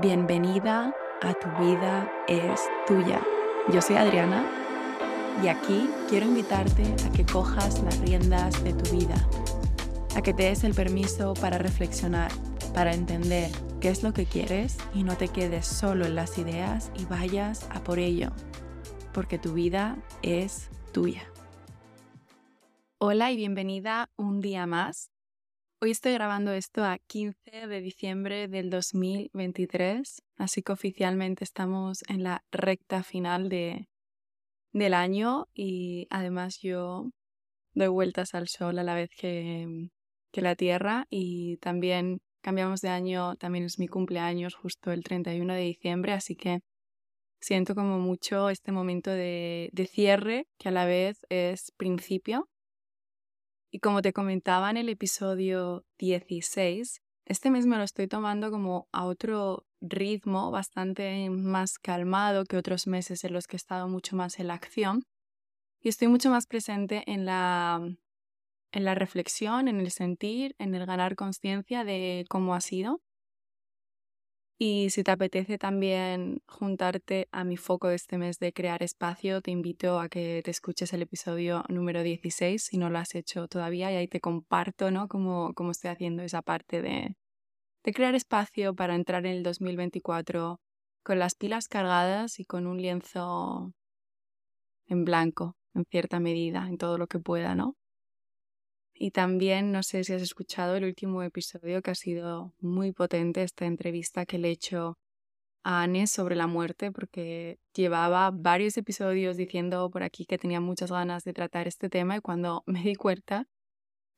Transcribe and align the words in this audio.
Bienvenida 0.00 0.94
a 1.20 1.34
Tu 1.34 1.48
vida 1.62 2.10
es 2.26 2.58
tuya. 2.86 3.20
Yo 3.70 3.82
soy 3.82 3.96
Adriana 3.96 4.46
y 5.44 5.48
aquí 5.48 5.90
quiero 6.08 6.24
invitarte 6.24 6.84
a 7.04 7.12
que 7.12 7.26
cojas 7.26 7.82
las 7.82 7.98
riendas 7.98 8.64
de 8.64 8.72
tu 8.72 8.96
vida, 8.96 9.28
a 10.16 10.22
que 10.22 10.32
te 10.32 10.44
des 10.44 10.64
el 10.64 10.72
permiso 10.72 11.34
para 11.34 11.58
reflexionar, 11.58 12.32
para 12.72 12.94
entender 12.94 13.50
qué 13.82 13.90
es 13.90 14.02
lo 14.02 14.14
que 14.14 14.24
quieres 14.24 14.78
y 14.94 15.02
no 15.02 15.18
te 15.18 15.28
quedes 15.28 15.66
solo 15.66 16.06
en 16.06 16.14
las 16.14 16.38
ideas 16.38 16.90
y 16.98 17.04
vayas 17.04 17.68
a 17.70 17.84
por 17.84 17.98
ello, 17.98 18.30
porque 19.12 19.38
tu 19.38 19.52
vida 19.52 19.98
es 20.22 20.70
tuya. 20.92 21.30
Hola 22.96 23.32
y 23.32 23.36
bienvenida 23.36 24.08
un 24.16 24.40
día 24.40 24.64
más. 24.64 25.10
Hoy 25.82 25.92
estoy 25.92 26.12
grabando 26.12 26.52
esto 26.52 26.84
a 26.84 26.98
15 26.98 27.66
de 27.66 27.80
diciembre 27.80 28.48
del 28.48 28.68
2023, 28.68 30.22
así 30.36 30.60
que 30.62 30.72
oficialmente 30.72 31.42
estamos 31.42 32.04
en 32.06 32.22
la 32.22 32.44
recta 32.52 33.02
final 33.02 33.48
de, 33.48 33.88
del 34.74 34.92
año 34.92 35.46
y 35.54 36.06
además 36.10 36.58
yo 36.60 37.08
doy 37.72 37.88
vueltas 37.88 38.34
al 38.34 38.48
sol 38.48 38.78
a 38.78 38.82
la 38.82 38.94
vez 38.94 39.08
que, 39.16 39.88
que 40.32 40.42
la 40.42 40.54
Tierra 40.54 41.06
y 41.08 41.56
también 41.62 42.20
cambiamos 42.42 42.82
de 42.82 42.90
año, 42.90 43.36
también 43.36 43.64
es 43.64 43.78
mi 43.78 43.88
cumpleaños 43.88 44.56
justo 44.56 44.92
el 44.92 45.02
31 45.02 45.54
de 45.54 45.62
diciembre, 45.62 46.12
así 46.12 46.36
que 46.36 46.60
siento 47.40 47.74
como 47.74 47.98
mucho 47.98 48.50
este 48.50 48.70
momento 48.70 49.10
de, 49.10 49.70
de 49.72 49.86
cierre 49.86 50.46
que 50.58 50.68
a 50.68 50.72
la 50.72 50.84
vez 50.84 51.24
es 51.30 51.72
principio 51.78 52.50
y 53.70 53.78
como 53.78 54.02
te 54.02 54.12
comentaba 54.12 54.70
en 54.70 54.76
el 54.76 54.88
episodio 54.88 55.84
16, 55.98 57.02
este 57.24 57.50
mes 57.50 57.66
me 57.66 57.76
lo 57.76 57.84
estoy 57.84 58.08
tomando 58.08 58.50
como 58.50 58.88
a 58.92 59.04
otro 59.04 59.64
ritmo 59.80 60.50
bastante 60.50 61.30
más 61.30 61.78
calmado 61.78 62.44
que 62.44 62.56
otros 62.56 62.86
meses 62.86 63.22
en 63.24 63.32
los 63.32 63.46
que 63.46 63.56
he 63.56 63.58
estado 63.58 63.88
mucho 63.88 64.16
más 64.16 64.40
en 64.40 64.48
la 64.48 64.54
acción. 64.54 65.04
Y 65.80 65.88
estoy 65.88 66.08
mucho 66.08 66.30
más 66.30 66.46
presente 66.46 67.04
en 67.06 67.24
la, 67.24 67.80
en 68.72 68.84
la 68.84 68.94
reflexión, 68.94 69.68
en 69.68 69.80
el 69.80 69.90
sentir, 69.90 70.54
en 70.58 70.74
el 70.74 70.84
ganar 70.84 71.14
conciencia 71.14 71.84
de 71.84 72.26
cómo 72.28 72.54
ha 72.54 72.60
sido 72.60 73.00
y 74.62 74.90
si 74.90 75.02
te 75.02 75.10
apetece 75.10 75.56
también 75.56 76.42
juntarte 76.46 77.28
a 77.32 77.44
mi 77.44 77.56
foco 77.56 77.88
de 77.88 77.94
este 77.94 78.18
mes 78.18 78.38
de 78.38 78.52
crear 78.52 78.82
espacio, 78.82 79.40
te 79.40 79.50
invito 79.50 79.98
a 79.98 80.10
que 80.10 80.42
te 80.44 80.50
escuches 80.50 80.92
el 80.92 81.00
episodio 81.00 81.64
número 81.70 82.02
16 82.02 82.62
si 82.62 82.76
no 82.76 82.90
lo 82.90 82.98
has 82.98 83.14
hecho 83.14 83.48
todavía 83.48 83.90
y 83.90 83.96
ahí 83.96 84.06
te 84.06 84.20
comparto 84.20 84.90
¿no? 84.90 85.08
cómo, 85.08 85.54
cómo 85.54 85.70
estoy 85.70 85.88
haciendo 85.92 86.22
esa 86.22 86.42
parte 86.42 86.82
de, 86.82 87.16
de 87.84 87.92
crear 87.94 88.14
espacio 88.14 88.74
para 88.74 88.96
entrar 88.96 89.24
en 89.24 89.32
el 89.32 89.42
2024 89.42 90.60
con 91.02 91.18
las 91.18 91.36
pilas 91.36 91.66
cargadas 91.66 92.38
y 92.38 92.44
con 92.44 92.66
un 92.66 92.82
lienzo 92.82 93.72
en 94.88 95.06
blanco, 95.06 95.56
en 95.72 95.86
cierta 95.90 96.20
medida, 96.20 96.66
en 96.68 96.76
todo 96.76 96.98
lo 96.98 97.06
que 97.06 97.18
pueda, 97.18 97.54
¿no? 97.54 97.76
Y 99.02 99.12
también 99.12 99.72
no 99.72 99.82
sé 99.82 100.04
si 100.04 100.12
has 100.12 100.20
escuchado 100.20 100.76
el 100.76 100.84
último 100.84 101.22
episodio 101.22 101.80
que 101.80 101.90
ha 101.90 101.94
sido 101.94 102.52
muy 102.60 102.92
potente, 102.92 103.42
esta 103.42 103.64
entrevista 103.64 104.26
que 104.26 104.36
le 104.36 104.48
he 104.48 104.50
hecho 104.50 104.98
a 105.64 105.84
Anne 105.84 106.06
sobre 106.06 106.36
la 106.36 106.46
muerte, 106.46 106.92
porque 106.92 107.58
llevaba 107.74 108.30
varios 108.30 108.76
episodios 108.76 109.38
diciendo 109.38 109.88
por 109.88 110.02
aquí 110.02 110.26
que 110.26 110.36
tenía 110.36 110.60
muchas 110.60 110.90
ganas 110.92 111.24
de 111.24 111.32
tratar 111.32 111.66
este 111.66 111.88
tema 111.88 112.18
y 112.18 112.20
cuando 112.20 112.62
me 112.66 112.82
di 112.82 112.94
cuenta 112.94 113.48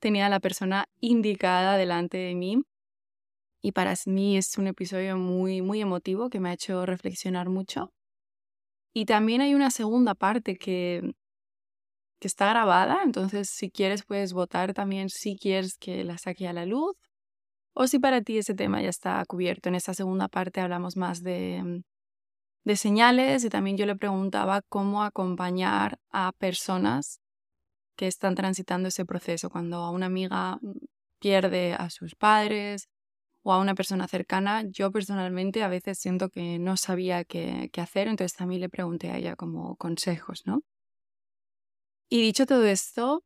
tenía 0.01 0.27
a 0.27 0.31
la 0.31 0.41
persona 0.41 0.87
indicada 0.99 1.77
delante 1.77 2.19
de 2.19 2.35
mí. 2.35 2.65
Y 3.63 3.71
para 3.71 3.95
mí 4.07 4.37
es 4.37 4.59
un 4.59 4.67
episodio 4.67 5.17
muy, 5.17 5.63
muy 5.63 5.81
emotivo 5.81 6.29
que 6.29 6.41
me 6.41 6.51
ha 6.51 6.55
hecho 6.55 6.87
reflexionar 6.87 7.49
mucho. 7.51 7.93
Y 8.93 9.05
también 9.05 9.43
hay 9.43 9.55
una 9.55 9.71
segunda 9.71 10.17
parte 10.17 10.57
que 10.57 11.15
que 12.23 12.29
está 12.29 12.51
grabada, 12.51 13.03
entonces 13.05 13.51
si 13.51 13.69
quieres 13.69 14.05
puedes 14.05 14.33
votar 14.33 14.75
también 14.75 15.09
si 15.11 15.37
quieres 15.37 15.77
que 15.77 16.05
la 16.05 16.19
saque 16.19 16.47
a 16.47 16.53
la 16.53 16.65
luz 16.67 16.97
o 17.75 17.89
si 17.89 17.99
para 17.99 18.23
ti 18.23 18.39
ese 18.39 18.55
tema 18.55 18.81
ya 18.81 18.91
está 18.91 19.25
cubierto. 19.27 19.69
En 19.69 19.75
esta 19.75 19.93
segunda 19.93 20.29
parte 20.29 20.61
hablamos 20.61 20.97
más 20.97 21.25
de, 21.25 21.61
mm, 21.65 21.83
de 22.65 22.77
señales 22.77 23.45
y 23.45 23.49
también 23.51 23.77
yo 23.77 23.87
le 23.87 23.97
preguntaba 23.97 24.63
cómo 24.69 25.03
acompañar 25.03 25.99
a 26.13 26.31
personas 26.39 27.21
que 27.97 28.07
están 28.07 28.37
transitando 28.37 28.89
ese 28.89 29.05
proceso, 29.05 29.51
cuando 29.51 29.79
a 29.79 29.91
una 29.91 30.07
amiga 30.07 30.59
mm, 30.63 30.73
pierde 31.21 31.75
a 31.75 31.91
sus 31.91 32.15
padres 32.15 32.89
o 33.43 33.53
a 33.53 33.59
una 33.59 33.75
persona 33.75 34.07
cercana, 34.07 34.63
yo 34.71 34.93
personalmente 34.93 35.65
a 35.65 35.69
veces 35.69 35.99
siento 35.99 36.29
que 36.31 36.61
no 36.61 36.77
sabía 36.77 37.25
qué, 37.25 37.69
qué 37.73 37.81
hacer, 37.81 38.07
entonces 38.09 38.37
también 38.37 38.61
le 38.61 38.69
pregunté 38.69 39.11
a 39.11 39.19
ella 39.19 39.35
como 39.37 39.75
consejos, 39.77 40.43
¿no? 40.47 40.63
Y 42.13 42.21
dicho 42.21 42.45
todo 42.45 42.67
esto, 42.67 43.25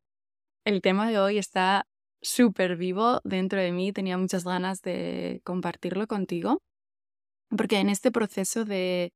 el 0.63 0.81
tema 0.81 1.09
de 1.09 1.19
hoy 1.19 1.37
está 1.37 1.85
súper 2.21 2.77
vivo 2.77 3.19
dentro 3.25 3.59
de 3.59 3.73
mí. 3.73 3.91
Tenía 3.91 4.17
muchas 4.17 4.45
ganas 4.45 4.81
de 4.81 5.41
compartirlo 5.43 6.07
contigo, 6.07 6.61
porque 7.49 7.79
en 7.79 7.89
este 7.89 8.13
proceso 8.13 8.63
de, 8.63 9.11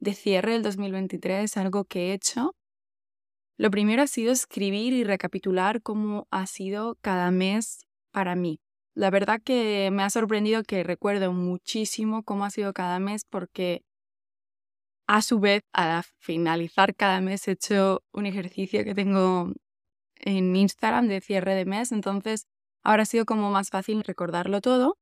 de 0.00 0.14
cierre 0.14 0.54
del 0.54 0.64
2023, 0.64 1.56
algo 1.56 1.84
que 1.84 2.10
he 2.10 2.14
hecho, 2.14 2.56
lo 3.58 3.70
primero 3.70 4.02
ha 4.02 4.08
sido 4.08 4.32
escribir 4.32 4.92
y 4.92 5.04
recapitular 5.04 5.82
cómo 5.82 6.26
ha 6.32 6.48
sido 6.48 6.96
cada 7.00 7.30
mes 7.30 7.86
para 8.10 8.34
mí. 8.34 8.58
La 8.92 9.10
verdad 9.10 9.40
que 9.40 9.90
me 9.92 10.02
ha 10.02 10.10
sorprendido 10.10 10.64
que 10.64 10.82
recuerdo 10.82 11.32
muchísimo 11.32 12.24
cómo 12.24 12.44
ha 12.44 12.50
sido 12.50 12.72
cada 12.72 12.98
mes 12.98 13.22
porque 13.24 13.84
a 15.12 15.20
su 15.20 15.40
vez, 15.40 15.62
al 15.74 16.04
finalizar 16.20 16.94
cada 16.96 17.20
mes 17.20 17.46
he 17.46 17.50
hecho 17.50 18.02
un 18.14 18.24
ejercicio 18.24 18.82
que 18.82 18.94
tengo 18.94 19.52
en 20.16 20.56
Instagram 20.56 21.06
de 21.06 21.20
cierre 21.20 21.54
de 21.54 21.66
mes, 21.66 21.92
entonces 21.92 22.46
ahora 22.82 23.02
ha 23.02 23.04
sido 23.04 23.26
como 23.26 23.50
más 23.50 23.68
fácil 23.68 24.04
recordarlo 24.04 24.62
todo. 24.62 24.96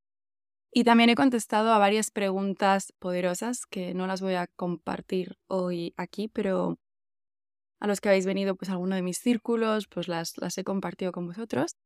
Y 0.72 0.82
también 0.82 1.10
he 1.10 1.14
contestado 1.14 1.72
a 1.72 1.78
varias 1.78 2.10
preguntas 2.10 2.92
poderosas 2.98 3.66
que 3.66 3.94
no 3.94 4.08
las 4.08 4.20
voy 4.20 4.34
a 4.34 4.48
compartir 4.48 5.36
hoy 5.46 5.94
aquí, 5.96 6.26
pero 6.26 6.80
a 7.78 7.86
los 7.86 8.00
que 8.00 8.08
habéis 8.08 8.26
venido 8.26 8.56
pues 8.56 8.68
a 8.68 8.72
alguno 8.72 8.96
de 8.96 9.02
mis 9.02 9.18
círculos, 9.18 9.86
pues 9.86 10.08
las, 10.08 10.36
las 10.38 10.58
he 10.58 10.64
compartido 10.64 11.12
con 11.12 11.28
vosotros. 11.28 11.76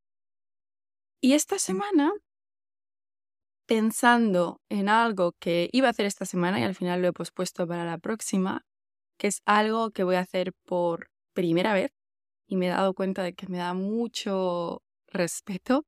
Y 1.20 1.34
esta 1.34 1.58
semana 1.58 2.10
pensando 3.66 4.60
en 4.68 4.88
algo 4.88 5.32
que 5.40 5.68
iba 5.72 5.88
a 5.88 5.90
hacer 5.90 6.06
esta 6.06 6.26
semana 6.26 6.60
y 6.60 6.64
al 6.64 6.74
final 6.74 7.02
lo 7.02 7.08
he 7.08 7.12
pospuesto 7.12 7.66
para 7.66 7.84
la 7.84 7.98
próxima, 7.98 8.62
que 9.18 9.28
es 9.28 9.42
algo 9.46 9.90
que 9.90 10.04
voy 10.04 10.16
a 10.16 10.20
hacer 10.20 10.52
por 10.64 11.08
primera 11.34 11.74
vez 11.74 11.92
y 12.48 12.56
me 12.56 12.66
he 12.66 12.70
dado 12.70 12.94
cuenta 12.94 13.22
de 13.22 13.34
que 13.34 13.48
me 13.48 13.58
da 13.58 13.74
mucho 13.74 14.82
respeto. 15.08 15.84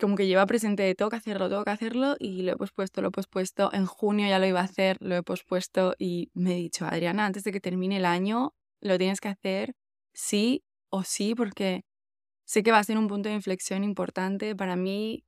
Como 0.00 0.16
que 0.16 0.26
lleva 0.26 0.46
presente 0.46 0.82
de 0.82 0.94
tengo 0.96 1.10
que 1.10 1.16
hacerlo, 1.16 1.48
tengo 1.48 1.64
que 1.64 1.70
hacerlo 1.70 2.16
y 2.18 2.42
lo 2.42 2.52
he 2.52 2.56
pospuesto, 2.56 3.02
lo 3.02 3.08
he 3.08 3.10
pospuesto. 3.12 3.72
En 3.72 3.86
junio 3.86 4.28
ya 4.28 4.38
lo 4.40 4.46
iba 4.46 4.60
a 4.60 4.64
hacer, 4.64 4.96
lo 5.00 5.16
he 5.16 5.22
pospuesto 5.22 5.94
y 5.98 6.30
me 6.34 6.54
he 6.54 6.56
dicho, 6.56 6.86
Adriana, 6.86 7.26
antes 7.26 7.44
de 7.44 7.52
que 7.52 7.60
termine 7.60 7.98
el 7.98 8.06
año, 8.06 8.54
lo 8.80 8.98
tienes 8.98 9.20
que 9.20 9.28
hacer 9.28 9.74
sí 10.12 10.64
o 10.90 11.04
sí 11.04 11.34
porque 11.34 11.84
sé 12.46 12.62
que 12.62 12.72
va 12.72 12.78
a 12.78 12.84
ser 12.84 12.98
un 12.98 13.08
punto 13.08 13.28
de 13.28 13.36
inflexión 13.36 13.84
importante 13.84 14.56
para 14.56 14.76
mí 14.76 15.24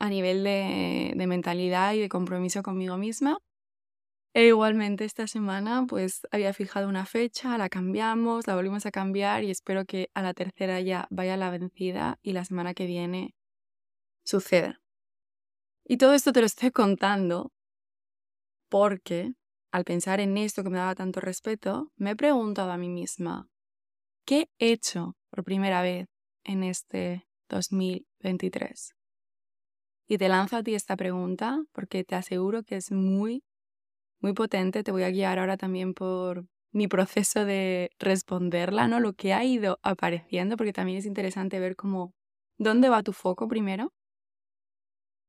a 0.00 0.08
nivel 0.08 0.42
de, 0.42 1.14
mentalidad 1.28 1.92
y 1.92 2.00
de 2.00 2.08
compromiso 2.08 2.62
conmigo 2.62 2.96
misma. 2.96 3.38
E 4.32 4.46
igualmente 4.46 5.04
esta 5.04 5.26
semana 5.26 5.84
pues 5.88 6.22
había 6.30 6.52
fijado 6.52 6.88
una 6.88 7.04
fecha, 7.04 7.58
la 7.58 7.68
cambiamos, 7.68 8.46
la 8.46 8.54
volvimos 8.54 8.86
a 8.86 8.90
cambiar 8.90 9.44
y 9.44 9.50
espero 9.50 9.84
que 9.84 10.08
a 10.14 10.22
la 10.22 10.34
tercera 10.34 10.80
ya 10.80 11.06
vaya 11.10 11.36
la 11.36 11.50
vencida 11.50 12.18
y 12.22 12.32
la 12.32 12.44
semana 12.44 12.74
que 12.74 12.86
viene 12.86 13.34
suceda. 14.24 14.80
Y 15.84 15.96
todo 15.98 16.14
esto 16.14 16.32
te 16.32 16.40
lo 16.40 16.46
estoy 16.46 16.70
contando 16.70 17.52
porque 18.68 19.34
al 19.72 19.84
pensar 19.84 20.20
en 20.20 20.38
esto 20.38 20.62
que 20.62 20.70
me 20.70 20.78
daba 20.78 20.94
tanto 20.94 21.20
respeto, 21.20 21.92
me 21.96 22.12
he 22.12 22.16
preguntado 22.16 22.70
a 22.70 22.78
mí 22.78 22.88
misma, 22.88 23.48
¿qué 24.24 24.48
he 24.58 24.72
hecho 24.72 25.16
por 25.28 25.44
primera 25.44 25.82
vez 25.82 26.06
en 26.44 26.62
este 26.62 27.26
2023? 27.48 28.99
Y 30.10 30.18
te 30.18 30.28
lanzo 30.28 30.56
a 30.56 30.64
ti 30.64 30.74
esta 30.74 30.96
pregunta 30.96 31.62
porque 31.70 32.02
te 32.02 32.16
aseguro 32.16 32.64
que 32.64 32.74
es 32.74 32.90
muy, 32.90 33.44
muy 34.18 34.32
potente. 34.32 34.82
Te 34.82 34.90
voy 34.90 35.04
a 35.04 35.10
guiar 35.10 35.38
ahora 35.38 35.56
también 35.56 35.94
por 35.94 36.46
mi 36.72 36.88
proceso 36.88 37.44
de 37.44 37.90
responderla, 38.00 38.88
¿no? 38.88 38.98
Lo 38.98 39.12
que 39.12 39.34
ha 39.34 39.44
ido 39.44 39.78
apareciendo, 39.84 40.56
porque 40.56 40.72
también 40.72 40.98
es 40.98 41.06
interesante 41.06 41.60
ver 41.60 41.76
cómo, 41.76 42.12
dónde 42.58 42.88
va 42.88 43.04
tu 43.04 43.12
foco 43.12 43.46
primero. 43.46 43.92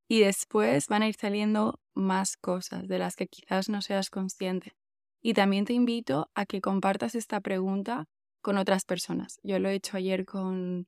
Y 0.10 0.22
después 0.22 0.88
van 0.88 1.04
a 1.04 1.08
ir 1.10 1.16
saliendo 1.16 1.80
más 1.94 2.36
cosas 2.36 2.88
de 2.88 2.98
las 2.98 3.16
que 3.16 3.28
quizás 3.28 3.70
no 3.70 3.84
seas 3.84 4.10
consciente. 4.10 4.74
Y 5.22 5.36
también 5.36 5.66
te 5.66 5.74
invito 5.74 6.32
a 6.34 6.48
que 6.48 6.60
compartas 6.60 7.14
esta 7.14 7.40
pregunta 7.40 8.06
con 8.42 8.58
otras 8.58 8.86
personas. 8.86 9.40
Yo 9.44 9.60
lo 9.60 9.70
he 9.70 9.76
hecho 9.76 9.98
ayer 9.98 10.26
con 10.26 10.88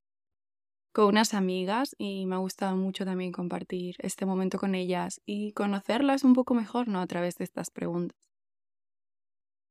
con 0.94 1.08
unas 1.08 1.34
amigas 1.34 1.96
y 1.98 2.26
me 2.28 2.36
ha 2.36 2.38
gustado 2.40 2.78
mucho 2.78 3.04
también 3.06 3.32
compartir 3.34 3.96
este 4.00 4.26
momento 4.26 4.60
con 4.60 4.76
ellas 4.76 5.22
y 5.26 5.52
conocerlas 5.54 6.24
un 6.24 6.34
poco 6.34 6.54
mejor, 6.54 6.88
¿no? 6.88 7.02
A 7.02 7.08
través 7.08 7.36
de 7.38 7.44
estas 7.44 7.72
preguntas. 7.72 8.18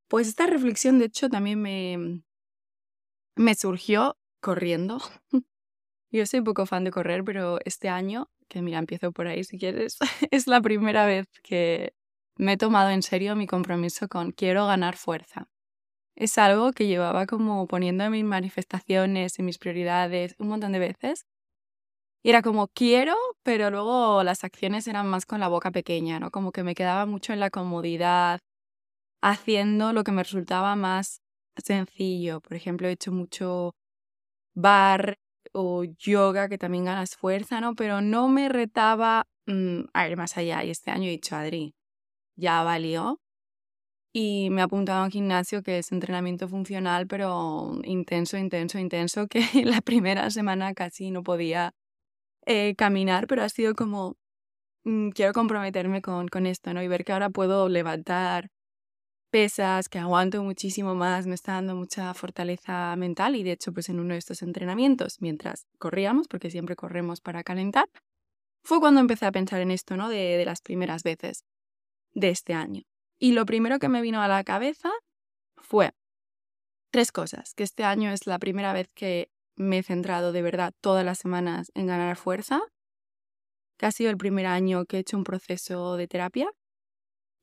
Pues 0.09 0.29
esta 0.29 0.47
reflexión, 0.47 0.99
de 0.99 1.07
hecho, 1.07 1.29
también 1.31 1.61
me, 1.61 2.23
me 3.37 3.55
surgió 3.55 4.17
corriendo. 4.41 4.99
Yo 6.11 6.27
soy 6.27 6.43
poco 6.43 6.67
fan 6.67 6.85
de 6.85 6.91
correr, 6.91 7.25
pero 7.25 7.59
este 7.65 7.89
año, 7.89 8.31
que 8.49 8.63
mira, 8.63 8.79
empiezo 8.79 9.13
por 9.13 9.27
ahí 9.29 9.45
si 9.45 9.59
quieres, 9.59 9.99
es 10.31 10.47
la 10.47 10.61
primera 10.61 11.07
vez 11.07 11.27
que 11.43 11.95
me 12.37 12.55
he 12.55 12.57
tomado 12.59 12.91
en 12.91 13.03
serio 13.03 13.37
mi 13.37 13.47
compromiso 13.47 14.09
con 14.09 14.33
quiero 14.33 14.67
ganar 14.67 14.97
fuerza. 14.97 15.49
Es 16.17 16.39
algo 16.39 16.73
que 16.73 16.87
llevaba 16.87 17.27
como 17.27 17.67
poniendo 17.67 18.05
en 18.05 18.13
mis 18.13 18.25
manifestaciones, 18.25 19.39
en 19.39 19.47
mis 19.47 19.59
prioridades, 19.59 20.35
un 20.39 20.49
montón 20.49 20.73
de 20.73 20.79
veces. 20.79 21.25
Y 22.25 22.31
era 22.31 22.43
como 22.43 22.69
quiero, 22.69 23.17
pero 23.43 23.71
luego 23.71 24.23
las 24.23 24.45
acciones 24.45 24.87
eran 24.87 25.09
más 25.09 25.27
con 25.27 25.41
la 25.41 25.49
boca 25.49 25.73
pequeña, 25.73 26.21
¿no? 26.21 26.31
Como 26.31 26.53
que 26.53 26.63
me 26.63 26.75
quedaba 26.75 27.05
mucho 27.07 27.33
en 27.33 27.41
la 27.41 27.51
comodidad, 27.51 28.39
haciendo 29.23 29.93
lo 29.93 30.05
que 30.05 30.13
me 30.13 30.23
resultaba 30.23 30.77
más 30.77 31.21
sencillo. 31.57 32.41
Por 32.41 32.55
ejemplo, 32.57 32.89
he 32.89 32.93
hecho 32.93 33.13
mucho 33.13 33.75
bar 34.55 35.17
o 35.53 35.85
yoga, 35.85 36.49
que 36.49 36.59
también 36.59 36.85
ganas 36.87 37.17
fuerza, 37.17 37.61
¿no? 37.61 37.75
Pero 37.75 38.01
no 38.01 38.29
me 38.29 38.49
retaba 38.49 39.25
mm, 39.47 39.83
a 39.95 40.09
ir 40.09 40.17
más 40.17 40.37
allá. 40.37 40.65
Y 40.65 40.71
este 40.71 40.91
año 40.91 41.05
he 41.09 41.11
dicho, 41.11 41.37
Adri, 41.37 41.75
ya 42.37 42.63
valió. 42.63 43.19
Y 44.15 44.51
me 44.51 44.61
he 44.61 44.65
apuntado 44.65 45.03
a 45.03 45.05
un 45.05 45.11
gimnasio 45.11 45.63
que 45.63 45.79
es 45.79 45.91
entrenamiento 45.91 46.49
funcional, 46.49 47.07
pero 47.07 47.79
intenso, 47.85 48.37
intenso, 48.37 48.79
intenso, 48.79 49.27
que 49.27 49.41
la 49.65 49.81
primera 49.81 50.29
semana 50.31 50.75
casi 50.75 51.11
no 51.11 51.23
podía 51.23 51.73
eh, 52.47 52.75
caminar, 52.77 53.27
pero 53.27 53.43
ha 53.43 53.49
sido 53.49 53.75
como, 53.75 54.17
mm, 54.85 55.11
quiero 55.11 55.33
comprometerme 55.33 56.03
con, 56.03 56.29
con 56.29 56.47
esto, 56.47 56.75
¿no? 56.75 56.83
Y 56.83 56.89
ver 56.89 57.05
que 57.05 57.13
ahora 57.13 57.31
puedo 57.31 57.69
levantar 57.69 58.49
pesas, 59.31 59.89
que 59.89 59.99
aguanto 59.99 60.43
muchísimo 60.45 60.95
más, 60.95 61.27
me 61.27 61.35
está 61.35 61.55
dando 61.55 61.75
mucha 61.77 62.13
fortaleza 62.15 62.95
mental 62.97 63.37
y 63.37 63.43
de 63.43 63.53
hecho 63.53 63.73
pues 63.73 63.89
en 63.89 63.99
uno 64.01 64.13
de 64.15 64.19
estos 64.19 64.43
entrenamientos, 64.43 65.19
mientras 65.21 65.67
corríamos, 65.79 66.29
porque 66.29 66.51
siempre 66.51 66.77
corremos 66.77 67.21
para 67.23 67.43
calentar, 67.43 67.87
fue 68.65 68.81
cuando 68.81 69.01
empecé 69.01 69.27
a 69.27 69.33
pensar 69.33 69.61
en 69.63 69.71
esto, 69.73 69.97
¿no? 69.97 70.09
De, 70.11 70.37
de 70.39 70.45
las 70.45 70.61
primeras 70.63 71.03
veces 71.03 71.45
de 72.15 72.31
este 72.31 72.55
año. 72.55 72.83
Y 73.23 73.35
lo 73.35 73.47
primero 73.47 73.79
que 73.79 73.89
me 73.89 74.03
vino 74.03 74.21
a 74.21 74.27
la 74.27 74.43
cabeza 74.43 74.91
fue 75.57 75.95
tres 76.91 77.13
cosas, 77.13 77.55
que 77.55 77.63
este 77.63 77.85
año 77.85 78.11
es 78.11 78.27
la 78.27 78.41
primera 78.41 78.73
vez 78.73 78.89
que 78.97 79.31
me 79.55 79.79
he 79.79 79.83
centrado 79.85 80.33
de 80.33 80.43
verdad 80.43 80.75
todas 80.81 81.05
las 81.05 81.21
semanas 81.21 81.71
en 81.75 81.87
ganar 81.87 82.17
fuerza, 82.17 82.61
que 83.79 83.87
ha 83.87 83.93
sido 83.93 84.11
el 84.11 84.17
primer 84.17 84.47
año 84.47 84.87
que 84.87 84.97
he 84.97 85.01
hecho 85.01 85.17
un 85.17 85.23
proceso 85.23 85.97
de 85.97 86.09
terapia 86.09 86.51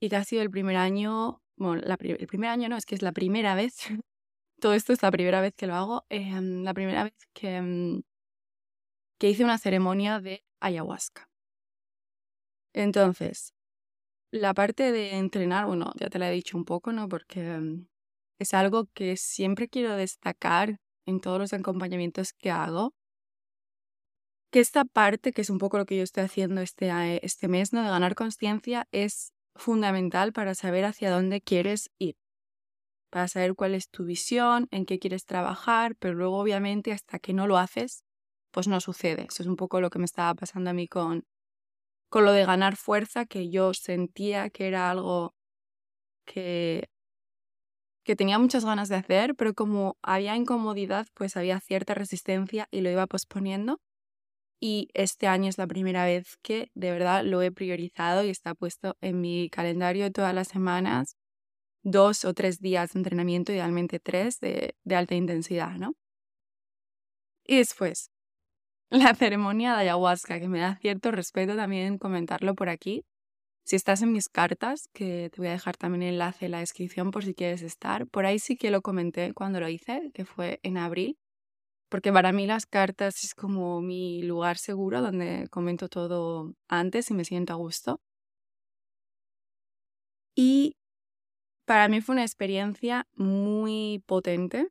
y 0.02 0.10
que 0.10 0.18
ha 0.18 0.26
sido 0.26 0.42
el 0.42 0.50
primer 0.50 0.76
año 0.76 1.42
bueno, 1.56 1.81
el 1.86 2.28
primer 2.28 2.50
año 2.50 2.68
no, 2.68 2.76
es 2.76 2.86
que 2.86 2.96
es 2.96 3.02
la 3.02 3.14
primera 3.14 3.56
vez, 3.56 3.78
todo 4.60 4.74
esto 4.74 4.92
es 4.92 5.02
la 5.02 5.12
primera 5.12 5.40
vez 5.40 5.54
que 5.56 5.66
lo 5.66 5.76
hago, 5.76 6.06
em, 6.10 6.64
la 6.64 6.74
primera 6.74 7.06
vez 7.06 7.16
que, 7.34 7.56
em, 7.56 8.02
que 9.18 9.30
hice 9.30 9.46
una 9.46 9.58
ceremonia 9.58 10.20
de 10.20 10.44
ayahuasca. 10.60 11.30
Entonces, 12.74 13.54
la 14.31 14.54
parte 14.54 14.92
de 14.92 15.16
entrenar, 15.18 15.66
bueno, 15.66 15.92
ya 16.00 16.10
te 16.10 16.20
la 16.20 16.30
he 16.30 16.34
dicho 16.34 16.58
un 16.58 16.66
poco, 16.66 16.92
¿no? 16.92 17.10
Porque 17.10 17.42
em, 17.42 17.88
es 18.40 18.54
algo 18.54 18.86
que 18.94 19.18
siempre 19.18 19.68
quiero 19.68 19.96
destacar 19.96 20.80
en 21.06 21.20
todos 21.20 21.40
los 21.40 21.54
acompañamientos 21.54 22.34
que 22.34 22.52
hago. 22.52 22.94
Que 24.52 24.60
esta 24.60 24.86
parte, 24.86 25.31
que 25.31 25.42
es 25.42 25.50
un 25.50 25.60
poco 25.60 25.78
lo 25.78 25.86
que 25.86 25.98
yo 25.98 26.04
estoy 26.04 26.24
haciendo 26.24 26.62
este, 26.62 26.90
este 27.26 27.48
mes, 27.48 27.74
¿no? 27.74 27.84
De 27.84 27.90
ganar 27.90 28.16
conciencia, 28.16 28.88
es 28.92 29.34
fundamental 29.56 30.34
para 30.34 30.56
saber 30.56 30.86
hacia 30.86 31.12
dónde 31.12 31.42
quieres 31.42 31.92
ir, 32.00 32.16
para 33.12 33.28
saber 33.28 33.56
cuál 33.56 33.76
es 33.76 33.90
tu 33.90 34.06
visión, 34.06 34.68
en 34.72 34.86
qué 34.86 35.00
quieres 35.00 35.26
trabajar, 35.26 35.96
pero 35.98 36.16
luego 36.16 36.40
obviamente 36.40 36.92
hasta 36.92 37.20
que 37.20 37.34
no 37.34 37.46
lo 37.46 37.58
haces, 37.58 38.04
pues 38.52 38.68
no 38.68 38.80
sucede. 38.80 39.28
Eso 39.30 39.44
es 39.44 39.48
un 39.48 39.56
poco 39.56 39.81
lo 39.81 39.90
que 39.90 40.00
me 40.00 40.06
estaba 40.06 40.34
pasando 40.34 40.70
a 40.70 40.74
mí 40.74 40.88
con, 40.88 41.26
con 42.09 42.25
lo 42.25 42.31
de 42.33 42.45
ganar 42.45 42.75
fuerza, 42.75 43.25
que 43.25 43.50
yo 43.50 43.73
sentía 43.73 44.50
que 44.50 44.67
era 44.67 44.91
algo 44.91 45.35
que, 46.25 46.89
que 48.06 48.15
tenía 48.15 48.39
muchas 48.39 48.65
ganas 48.65 48.89
de 48.89 48.95
hacer, 48.95 49.35
pero 49.35 49.53
como 49.53 49.97
había 50.01 50.35
incomodidad, 50.35 51.07
pues 51.13 51.38
había 51.38 51.59
cierta 51.59 51.94
resistencia 51.94 52.67
y 52.71 52.81
lo 52.81 52.89
iba 52.89 53.07
posponiendo 53.07 53.79
y 54.61 54.89
este 54.94 55.27
año 55.27 55.50
es 55.50 55.57
la 55.57 55.67
primera 55.67 56.06
vez 56.06 56.38
que 56.41 56.71
de 56.75 56.91
verdad 56.91 57.23
lo 57.23 57.41
he 57.41 57.51
priorizado 57.51 58.23
y 58.23 58.29
está 58.29 58.56
puesto 58.56 58.97
en 59.01 59.21
mi 59.21 59.50
calendario 59.50 60.11
todas 60.11 60.33
las 60.33 60.50
semanas, 60.50 61.15
dos 61.83 62.25
o 62.25 62.33
tres 62.33 62.59
días 62.59 62.94
de 62.94 63.00
entrenamiento, 63.00 63.53
idealmente 63.53 64.00
tres, 64.00 64.39
de, 64.39 64.75
de 64.85 64.95
alta 64.95 65.15
intensidad, 65.15 65.73
¿no? 65.77 65.94
Y 67.45 67.57
después, 67.57 68.11
la 68.89 69.13
ceremonia 69.15 69.74
de 69.74 69.81
ayahuasca, 69.81 70.39
que 70.39 70.47
me 70.47 70.59
da 70.59 70.77
cierto 70.77 71.12
respeto 71.12 71.56
también 71.56 71.97
comentarlo 71.97 72.56
por 72.56 72.69
aquí. 72.69 73.03
Si 73.65 73.75
estás 73.75 74.01
en 74.01 74.12
mis 74.12 74.30
cartas, 74.30 74.89
que 74.94 75.30
te 75.31 75.41
voy 75.41 75.50
a 75.50 75.51
dejar 75.51 75.77
también 75.77 76.03
el 76.03 76.13
enlace 76.15 76.45
en 76.45 76.51
la 76.51 76.59
descripción 76.59 77.12
por 77.12 77.24
si 77.24 77.33
quieres 77.36 77.62
estar, 77.62 78.07
por 78.07 78.25
ahí 78.25 78.39
sí 78.39 78.57
que 78.57 78.71
lo 78.71 78.81
comenté 78.81 79.33
cuando 79.33 79.59
lo 79.59 79.69
hice, 79.69 80.12
que 80.13 80.25
fue 80.25 80.59
en 80.63 80.77
abril 80.77 81.18
porque 81.89 82.13
para 82.13 82.31
mí 82.31 82.45
las 82.47 82.65
cartas 82.65 83.24
es 83.24 83.36
como 83.36 83.81
mi 83.81 84.21
lugar 84.24 84.57
seguro 84.57 85.01
donde 85.01 85.47
comento 85.50 85.89
todo 85.89 86.53
antes 86.68 87.09
y 87.12 87.13
me 87.15 87.25
siento 87.25 87.53
a 87.53 87.57
gusto. 87.57 88.00
Y 90.35 90.77
para 91.65 91.88
mí 91.88 92.01
fue 92.01 92.13
una 92.13 92.24
experiencia 92.24 93.07
muy 93.15 94.03
potente, 94.07 94.69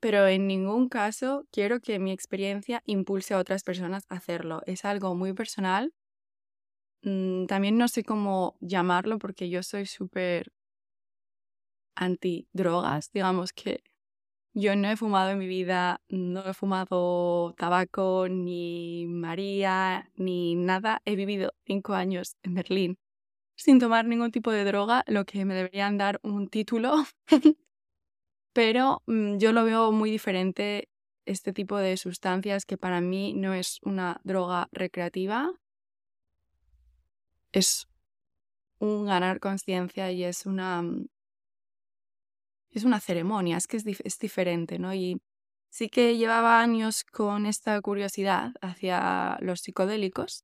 pero 0.00 0.26
en 0.28 0.46
ningún 0.46 0.88
caso 0.88 1.46
quiero 1.52 1.80
que 1.80 1.98
mi 1.98 2.12
experiencia 2.12 2.82
impulse 2.86 3.34
a 3.34 3.38
otras 3.38 3.62
personas 3.64 4.04
a 4.08 4.16
hacerlo. 4.16 4.62
Es 4.66 4.84
algo 4.84 5.14
muy 5.14 5.32
personal. 5.34 5.92
Mm, 7.02 7.46
también 7.46 7.76
no 7.78 7.88
sé 7.88 8.04
cómo 8.04 8.56
llamarlo 8.60 9.18
porque 9.18 9.48
yo 9.50 9.62
soy 9.62 9.86
súper 9.86 10.52
anti 11.96 12.48
drogas, 12.52 13.10
digamos 13.12 13.52
que 13.52 13.82
yo 14.54 14.76
no 14.76 14.90
he 14.90 14.96
fumado 14.96 15.30
en 15.30 15.38
mi 15.38 15.46
vida, 15.46 16.02
no 16.08 16.44
he 16.44 16.54
fumado 16.54 17.54
tabaco, 17.58 18.28
ni 18.28 19.06
María, 19.08 20.10
ni 20.16 20.56
nada. 20.56 21.02
He 21.04 21.16
vivido 21.16 21.52
cinco 21.66 21.94
años 21.94 22.36
en 22.42 22.54
Berlín 22.54 22.98
sin 23.56 23.78
tomar 23.80 24.06
ningún 24.06 24.32
tipo 24.32 24.52
de 24.52 24.64
droga, 24.64 25.04
lo 25.08 25.24
que 25.26 25.44
me 25.44 25.54
deberían 25.54 25.98
dar 25.98 26.20
un 26.24 26.48
título. 26.48 26.94
Pero 28.58 29.04
mm, 29.06 29.36
yo 29.36 29.52
lo 29.52 29.64
veo 29.64 29.92
muy 29.92 30.10
diferente 30.10 30.88
este 31.26 31.52
tipo 31.52 31.76
de 31.76 31.96
sustancias 31.96 32.64
que 32.66 32.76
para 32.76 33.00
mí 33.00 33.32
no 33.32 33.54
es 33.54 33.78
una 33.82 34.20
droga 34.24 34.68
recreativa, 34.72 35.52
es 37.52 37.86
un 38.80 39.06
ganar 39.06 39.38
conciencia 39.38 40.10
y 40.10 40.24
es 40.24 40.44
una 40.44 40.82
mm, 40.82 41.06
es 42.70 42.82
una 42.82 42.98
ceremonia, 42.98 43.58
es 43.58 43.68
que 43.68 43.76
es, 43.76 43.86
es 43.86 44.18
diferente, 44.18 44.80
¿no? 44.80 44.92
Y 44.92 45.22
sí 45.70 45.88
que 45.88 46.16
llevaba 46.16 46.60
años 46.60 47.04
con 47.04 47.46
esta 47.46 47.80
curiosidad 47.80 48.54
hacia 48.60 49.38
los 49.40 49.60
psicodélicos, 49.60 50.42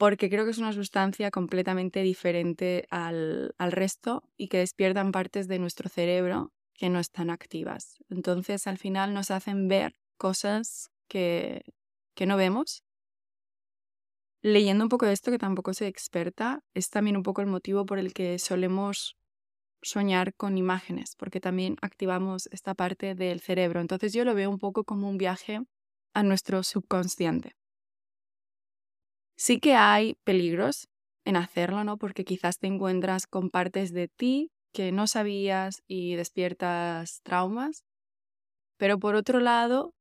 porque 0.00 0.30
creo 0.30 0.46
que 0.46 0.52
es 0.52 0.56
una 0.56 0.72
sustancia 0.72 1.30
completamente 1.30 2.00
diferente 2.00 2.86
al, 2.88 3.52
resto 3.58 4.22
y 4.38 4.48
que 4.48 4.56
despiertan 4.56 5.12
partes 5.12 5.46
de 5.46 5.58
nuestro 5.58 5.90
cerebro 5.90 6.54
que 6.72 6.88
no 6.88 7.00
están 7.00 7.28
activas. 7.28 7.98
Entonces 8.08 8.66
al 8.66 8.78
final 8.78 9.12
nos 9.12 9.30
hacen 9.30 9.68
ver 9.68 9.94
cosas 10.16 10.90
que, 11.06 11.66
que 12.14 12.24
no 12.24 12.38
vemos. 12.38 12.82
Leyendo 14.40 14.84
un 14.84 14.88
poco 14.88 15.04
de 15.04 15.12
esto, 15.12 15.30
que 15.30 15.36
tampoco 15.36 15.74
soy 15.74 15.88
experta, 15.88 16.64
es 16.72 16.88
también 16.88 17.18
un 17.18 17.22
poco 17.22 17.42
el 17.42 17.48
motivo 17.48 17.84
por 17.84 17.98
el 17.98 18.14
que 18.14 18.38
solemos 18.38 19.18
soñar 19.82 20.32
con 20.34 20.56
imágenes, 20.56 21.14
porque 21.14 21.40
también 21.40 21.76
activamos 21.82 22.48
esta 22.52 22.72
parte 22.72 23.14
del 23.14 23.40
cerebro. 23.40 23.82
Entonces 23.82 24.14
yo 24.14 24.24
lo 24.24 24.34
veo 24.34 24.48
un 24.48 24.58
poco 24.58 24.84
como 24.84 25.10
un 25.10 25.18
viaje 25.18 25.60
a 26.14 26.22
nuestro 26.22 26.62
subconsciente. 26.62 27.59
Sí 29.42 29.58
que 29.58 29.74
hay 29.74 30.16
peligros 30.22 30.90
en 31.24 31.36
hacerlo, 31.36 31.82
¿no? 31.82 31.96
Porque 31.96 32.26
quizás 32.26 32.58
te 32.58 32.66
encuentras 32.66 33.26
con 33.26 33.48
partes 33.48 33.90
de 33.90 34.06
ti 34.06 34.50
que 34.70 34.92
no 34.92 35.06
sabías 35.06 35.82
y 35.86 36.14
despiertas 36.14 37.22
traumas. 37.22 37.86
Pero 38.76 38.98
por 38.98 39.14
otro 39.14 39.40
lado, 39.40 39.94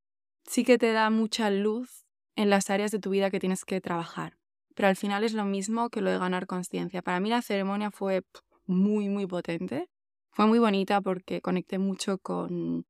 sí 0.43 0.65
que 0.65 0.77
te 0.77 0.91
da 0.91 1.10
mucha 1.10 1.50
luz 1.51 2.03
en 2.36 2.50
las 2.50 2.69
áreas 2.69 2.91
de 2.91 3.00
tu 3.00 3.12
vida 3.12 3.31
que 3.31 3.39
tienes 3.39 3.63
que 3.63 3.79
trabajar. 3.79 4.36
Pero 4.75 4.89
al 4.89 4.98
final 4.98 5.24
es 5.24 5.31
lo 5.31 5.46
mismo 5.46 5.89
que 5.89 6.01
lo 6.01 6.12
de 6.12 6.19
ganar 6.19 6.46
conciencia. 6.46 7.01
Para 7.01 7.22
mí 7.22 7.29
la 7.29 7.41
ceremonia 7.41 7.91
fue 7.91 8.24
muy, 8.65 9.08
muy 9.08 9.25
potente. 9.25 9.88
Fue 10.31 10.48
muy 10.48 10.60
bonita 10.60 11.00
porque 11.00 11.39
conecté 11.39 11.77
mucho 11.77 12.17
con, 12.17 12.86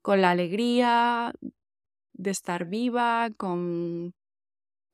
con 0.00 0.22
la 0.22 0.30
alegría 0.30 1.34
de 2.14 2.30
estar 2.30 2.64
viva, 2.64 3.28
con 3.36 4.14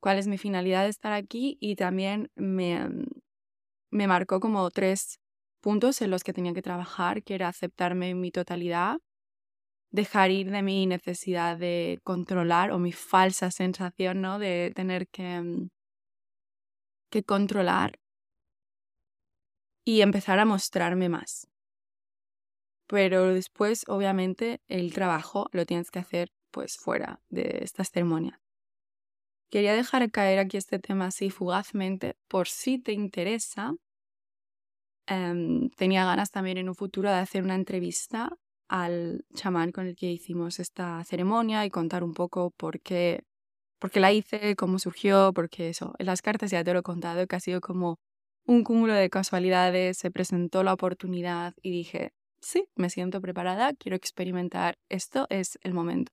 cuál 0.01 0.19
es 0.19 0.27
mi 0.27 0.39
finalidad 0.39 0.85
de 0.85 0.91
estar 0.91 1.13
aquí 1.13 1.57
y 1.61 1.77
también 1.77 2.31
me, 2.35 2.89
me 3.91 4.07
marcó 4.07 4.41
como 4.41 4.71
tres 4.71 5.21
puntos 5.61 6.01
en 6.03 6.11
los 6.11 6.25
que 6.25 6.33
tenía 6.33 6.55
que 6.55 6.63
trabajar, 6.63 7.23
que 7.23 7.35
era 7.35 7.49
aceptarme 7.49 8.11
en 8.11 8.21
mi 8.21 8.31
totalidad, 8.31 8.99
dejar 9.91 10.31
ir 10.31 10.51
de 10.51 10.63
mi 10.63 10.87
necesidad 10.87 11.57
de 11.59 12.01
controlar 12.05 12.73
o 12.73 12.79
mi 12.79 12.93
falsa 12.93 13.51
sensación, 13.51 14.21
¿no? 14.21 14.39
De 14.39 14.73
tener 14.75 15.09
que, 15.09 15.41
mm, 15.41 15.69
que 17.11 17.23
controlar 17.25 17.99
y 19.85 20.03
empezar 20.03 20.39
a 20.39 20.45
mostrarme 20.45 21.09
más. 21.09 21.49
Pero 22.87 23.29
después, 23.33 23.85
obviamente, 23.89 24.61
el 24.69 24.93
trabajo 24.93 25.49
lo 25.53 25.65
tienes 25.65 25.91
que 25.91 26.01
hacer 26.01 26.31
pues 26.51 26.77
fuera 26.77 27.21
de 27.29 27.61
estas 27.63 27.91
ceremonias. 27.91 28.50
Quería 29.51 29.75
dejar 29.75 30.11
caer 30.11 30.39
aquí 30.39 30.57
este 30.57 30.79
tema 30.79 31.07
así 31.07 31.31
fugazmente 31.31 32.17
por 32.29 32.49
si 32.49 32.79
te 32.79 32.93
interesa. 32.93 33.75
Em, 35.07 35.71
tenía 35.71 36.05
ganas 36.05 36.31
también 36.31 36.59
en 36.59 36.69
un 36.69 36.75
futuro 36.77 37.09
de 37.11 37.17
hacer 37.17 37.43
una 37.43 37.55
entrevista 37.57 38.31
al 38.69 39.25
chamán 39.35 39.73
con 39.73 39.87
el 39.87 39.97
que 39.97 40.11
hicimos 40.13 40.61
esta 40.61 41.03
ceremonia 41.05 41.65
y 41.67 41.71
contar 41.71 42.05
un 42.05 42.15
poco 42.15 42.53
por 42.57 42.81
qué, 42.81 43.25
por 43.81 43.91
qué 43.91 44.01
la 44.01 44.13
hice, 44.13 44.57
cómo 44.57 44.79
surgió, 44.79 45.33
porque 45.35 45.71
eso, 45.71 45.95
en 45.99 46.07
las 46.07 46.23
cartas 46.23 46.51
ya 46.53 46.65
te 46.65 46.73
lo 46.75 46.81
he 46.81 46.83
contado, 46.83 47.27
que 47.27 47.37
ha 47.37 47.41
sido 47.41 47.61
como 47.61 47.99
un 48.47 48.65
cúmulo 48.65 48.95
de 48.95 49.11
casualidades, 49.11 49.99
se 49.99 50.11
presentó 50.13 50.63
la 50.65 50.75
oportunidad 50.75 51.55
y 51.63 51.71
dije, 51.73 52.13
sí, 52.41 52.69
me 52.77 52.91
siento 52.91 53.21
preparada, 53.23 53.75
quiero 53.75 53.97
experimentar 53.97 54.77
esto, 54.91 55.27
es 55.31 55.59
el 55.63 55.75
momento. 55.75 56.13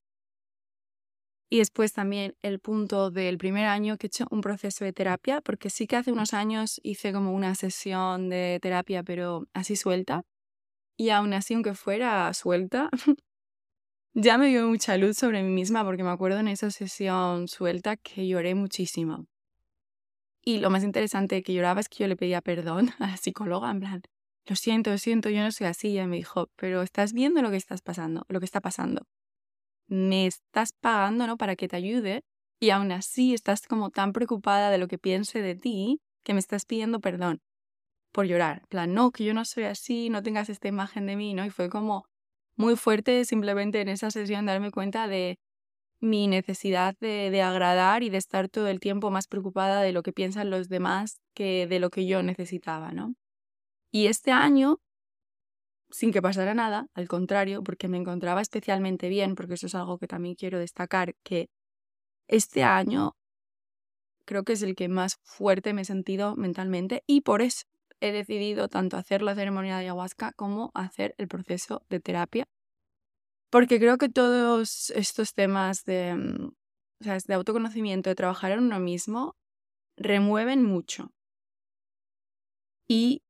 Y 1.50 1.58
después 1.58 1.94
también 1.94 2.36
el 2.42 2.60
punto 2.60 3.10
del 3.10 3.38
primer 3.38 3.66
año 3.66 3.96
que 3.96 4.06
he 4.06 4.08
hecho 4.08 4.26
un 4.30 4.42
proceso 4.42 4.84
de 4.84 4.92
terapia, 4.92 5.40
porque 5.40 5.70
sí 5.70 5.86
que 5.86 5.96
hace 5.96 6.12
unos 6.12 6.34
años 6.34 6.78
hice 6.82 7.12
como 7.12 7.32
una 7.32 7.54
sesión 7.54 8.28
de 8.28 8.58
terapia, 8.60 9.02
pero 9.02 9.46
así 9.54 9.74
suelta. 9.74 10.24
Y 10.98 11.10
aún 11.10 11.32
así, 11.32 11.54
aunque 11.54 11.74
fuera 11.74 12.32
suelta, 12.34 12.90
ya 14.14 14.36
me 14.36 14.48
dio 14.48 14.68
mucha 14.68 14.98
luz 14.98 15.16
sobre 15.16 15.42
mí 15.42 15.50
misma, 15.50 15.84
porque 15.84 16.04
me 16.04 16.10
acuerdo 16.10 16.38
en 16.40 16.48
esa 16.48 16.70
sesión 16.70 17.48
suelta 17.48 17.96
que 17.96 18.28
lloré 18.28 18.54
muchísimo. 18.54 19.26
Y 20.42 20.58
lo 20.58 20.70
más 20.70 20.84
interesante 20.84 21.42
que 21.42 21.54
lloraba 21.54 21.80
es 21.80 21.88
que 21.88 22.04
yo 22.04 22.08
le 22.08 22.16
pedía 22.16 22.42
perdón 22.42 22.90
a 22.98 23.08
la 23.08 23.16
psicóloga, 23.16 23.70
en 23.70 23.80
plan, 23.80 24.02
lo 24.46 24.56
siento, 24.56 24.90
lo 24.90 24.98
siento, 24.98 25.30
yo 25.30 25.42
no 25.42 25.52
soy 25.52 25.66
así. 25.68 25.88
Y 25.88 25.92
ella 25.92 26.06
me 26.06 26.16
dijo, 26.16 26.50
pero 26.56 26.82
estás 26.82 27.14
viendo 27.14 27.40
lo 27.40 27.50
que 27.50 27.56
estás 27.56 27.80
pasando, 27.80 28.26
lo 28.28 28.38
que 28.38 28.46
está 28.46 28.60
pasando 28.60 29.06
me 29.88 30.26
estás 30.26 30.72
pagando, 30.80 31.26
¿no? 31.26 31.36
Para 31.36 31.56
que 31.56 31.68
te 31.68 31.76
ayude 31.76 32.22
y 32.60 32.70
aún 32.70 32.92
así 32.92 33.34
estás 33.34 33.62
como 33.66 33.90
tan 33.90 34.12
preocupada 34.12 34.70
de 34.70 34.78
lo 34.78 34.88
que 34.88 34.98
piense 34.98 35.42
de 35.42 35.54
ti 35.54 36.00
que 36.24 36.34
me 36.34 36.40
estás 36.40 36.64
pidiendo 36.66 37.00
perdón 37.00 37.40
por 38.12 38.26
llorar. 38.26 38.62
Plan, 38.68 38.94
no, 38.94 39.10
que 39.10 39.24
yo 39.24 39.34
no 39.34 39.44
soy 39.44 39.64
así, 39.64 40.10
no 40.10 40.22
tengas 40.22 40.48
esta 40.48 40.68
imagen 40.68 41.06
de 41.06 41.16
mí, 41.16 41.34
¿no? 41.34 41.44
Y 41.44 41.50
fue 41.50 41.68
como 41.68 42.04
muy 42.56 42.76
fuerte 42.76 43.24
simplemente 43.24 43.80
en 43.80 43.88
esa 43.88 44.10
sesión 44.10 44.46
darme 44.46 44.70
cuenta 44.70 45.08
de 45.08 45.38
mi 46.00 46.28
necesidad 46.28 46.94
de, 47.00 47.30
de 47.30 47.42
agradar 47.42 48.02
y 48.02 48.10
de 48.10 48.18
estar 48.18 48.48
todo 48.48 48.68
el 48.68 48.80
tiempo 48.80 49.10
más 49.10 49.26
preocupada 49.26 49.82
de 49.82 49.92
lo 49.92 50.02
que 50.02 50.12
piensan 50.12 50.50
los 50.50 50.68
demás 50.68 51.20
que 51.34 51.66
de 51.66 51.80
lo 51.80 51.90
que 51.90 52.06
yo 52.06 52.22
necesitaba, 52.22 52.92
¿no? 52.92 53.14
Y 53.90 54.06
este 54.06 54.32
año 54.32 54.78
sin 55.90 56.12
que 56.12 56.22
pasara 56.22 56.54
nada, 56.54 56.86
al 56.94 57.08
contrario, 57.08 57.62
porque 57.62 57.88
me 57.88 57.98
encontraba 57.98 58.40
especialmente 58.42 59.08
bien, 59.08 59.34
porque 59.34 59.54
eso 59.54 59.66
es 59.66 59.74
algo 59.74 59.98
que 59.98 60.06
también 60.08 60.34
quiero 60.34 60.58
destacar, 60.58 61.14
que 61.24 61.48
este 62.28 62.64
año 62.64 63.14
creo 64.24 64.44
que 64.44 64.52
es 64.52 64.62
el 64.62 64.74
que 64.76 64.88
más 64.88 65.16
fuerte 65.24 65.72
me 65.72 65.82
he 65.82 65.84
sentido 65.84 66.36
mentalmente 66.36 67.02
y 67.06 67.22
por 67.22 67.42
eso 67.42 67.62
he 68.00 68.12
decidido 68.12 68.68
tanto 68.68 68.96
hacer 68.96 69.22
la 69.22 69.34
ceremonia 69.34 69.74
de 69.76 69.80
ayahuasca 69.84 70.32
como 70.36 70.70
hacer 70.74 71.14
el 71.18 71.28
proceso 71.28 71.82
de 71.88 71.98
terapia. 72.00 72.46
Porque 73.50 73.78
creo 73.80 73.96
que 73.98 74.08
todos 74.10 74.90
estos 74.90 75.32
temas 75.32 75.84
de, 75.84 76.14
mm, 76.14 76.50
de 77.26 77.34
autoconocimiento, 77.34 78.10
de 78.10 78.14
trabajar 78.14 78.52
en 78.52 78.60
uno 78.60 78.78
mismo, 78.78 79.34
remueven 79.96 80.64
mucho. 80.64 81.10
Y 82.88 83.22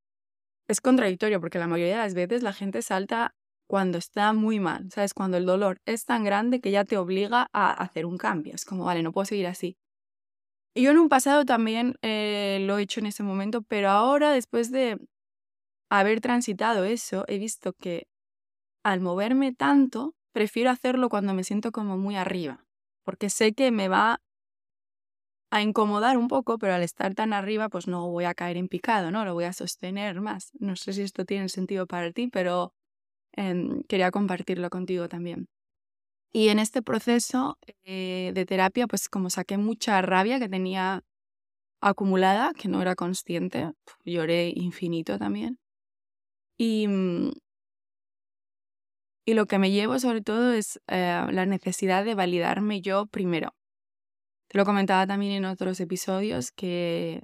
es 0.68 0.80
contradictorio 0.80 1.40
porque 1.40 1.58
la 1.58 1.66
mayoría 1.66 1.96
de 1.96 2.02
las 2.02 2.14
veces 2.14 2.42
la 2.42 2.52
gente 2.52 2.82
salta 2.82 3.34
cuando 3.66 3.98
está 3.98 4.32
muy 4.32 4.60
mal, 4.60 4.90
¿sabes? 4.90 5.12
Cuando 5.14 5.36
el 5.36 5.46
dolor 5.46 5.78
es 5.84 6.04
tan 6.04 6.24
grande 6.24 6.60
que 6.60 6.70
ya 6.70 6.84
te 6.84 6.96
obliga 6.96 7.48
a 7.52 7.72
hacer 7.72 8.06
un 8.06 8.16
cambio. 8.16 8.54
Es 8.54 8.64
como, 8.64 8.84
vale, 8.84 9.02
no 9.02 9.12
puedo 9.12 9.26
seguir 9.26 9.46
así. 9.46 9.76
Y 10.74 10.82
yo 10.82 10.90
en 10.90 10.98
un 10.98 11.08
pasado 11.08 11.44
también 11.44 11.96
eh, 12.02 12.58
lo 12.62 12.78
he 12.78 12.82
hecho 12.82 13.00
en 13.00 13.06
ese 13.06 13.22
momento, 13.22 13.62
pero 13.62 13.90
ahora, 13.90 14.32
después 14.32 14.70
de 14.70 14.98
haber 15.90 16.20
transitado 16.20 16.84
eso, 16.84 17.24
he 17.28 17.38
visto 17.38 17.72
que 17.72 18.06
al 18.84 19.00
moverme 19.00 19.52
tanto, 19.52 20.14
prefiero 20.32 20.70
hacerlo 20.70 21.08
cuando 21.08 21.34
me 21.34 21.44
siento 21.44 21.72
como 21.72 21.98
muy 21.98 22.16
arriba, 22.16 22.64
porque 23.04 23.28
sé 23.28 23.52
que 23.52 23.70
me 23.70 23.88
va 23.88 24.20
a 25.50 25.62
incomodar 25.62 26.18
un 26.18 26.28
poco, 26.28 26.58
pero 26.58 26.74
al 26.74 26.82
estar 26.82 27.14
tan 27.14 27.32
arriba, 27.32 27.68
pues 27.68 27.86
no 27.88 28.08
voy 28.10 28.24
a 28.24 28.34
caer 28.34 28.56
en 28.56 28.68
picado, 28.68 29.10
¿no? 29.10 29.24
Lo 29.24 29.34
voy 29.34 29.44
a 29.44 29.52
sostener 29.52 30.20
más. 30.20 30.50
No 30.58 30.76
sé 30.76 30.92
si 30.92 31.02
esto 31.02 31.24
tiene 31.24 31.48
sentido 31.48 31.86
para 31.86 32.12
ti, 32.12 32.28
pero 32.28 32.74
em, 33.32 33.82
quería 33.88 34.10
compartirlo 34.12 34.70
contigo 34.70 35.08
también. 35.08 35.48
Y 36.32 36.48
en 36.50 36.58
este 36.58 36.82
proceso 36.82 37.58
eh, 37.84 38.32
de 38.34 38.46
terapia, 38.46 38.86
pues 38.86 39.08
como 39.08 39.30
saqué 39.30 39.58
mucha 39.58 40.02
rabia 40.02 40.38
que 40.40 40.48
tenía 40.48 41.02
acumulada, 41.82 42.52
que 42.54 42.68
no 42.68 42.82
era 42.82 42.96
consciente, 42.96 43.72
lloré 44.04 44.52
infinito 44.56 45.18
también. 45.18 45.58
Y, 46.58 46.86
mm, 46.88 47.30
y 49.24 49.34
lo 49.34 49.46
que 49.46 49.58
me 49.58 49.70
llevo 49.70 49.98
sobre 49.98 50.22
todo 50.22 50.52
es 50.52 50.80
eh, 50.88 51.24
la 51.30 51.46
necesidad 51.46 52.04
de 52.04 52.14
validarme 52.14 52.80
yo 52.80 53.06
primero. 53.06 53.52
Te 54.48 54.56
lo 54.56 54.64
comentaba 54.64 55.06
también 55.06 55.32
en 55.32 55.44
otros 55.44 55.78
episodios 55.80 56.52
que 56.52 57.22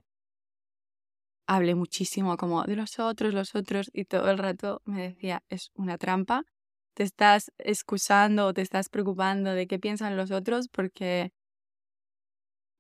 hablé 1.47 1.75
muchísimo 1.75 2.37
como 2.37 2.65
de 2.65 2.77
los 2.77 2.99
otros, 2.99 3.35
los 3.35 3.55
otros, 3.55 3.91
y 3.93 4.05
todo 4.05 4.31
el 4.31 4.39
rato 4.39 4.83
me 4.85 5.09
decía, 5.09 5.43
es 5.49 5.71
una 5.75 5.99
trampa, 5.99 6.45
te 6.95 7.03
estás 7.03 7.51
excusando 7.59 8.47
o 8.47 8.55
te 8.55 8.63
estás 8.63 8.89
preocupando 8.89 9.53
de 9.53 9.67
qué 9.67 9.79
piensan 9.79 10.17
los 10.17 10.31
otros 10.31 10.69
porque 10.69 11.33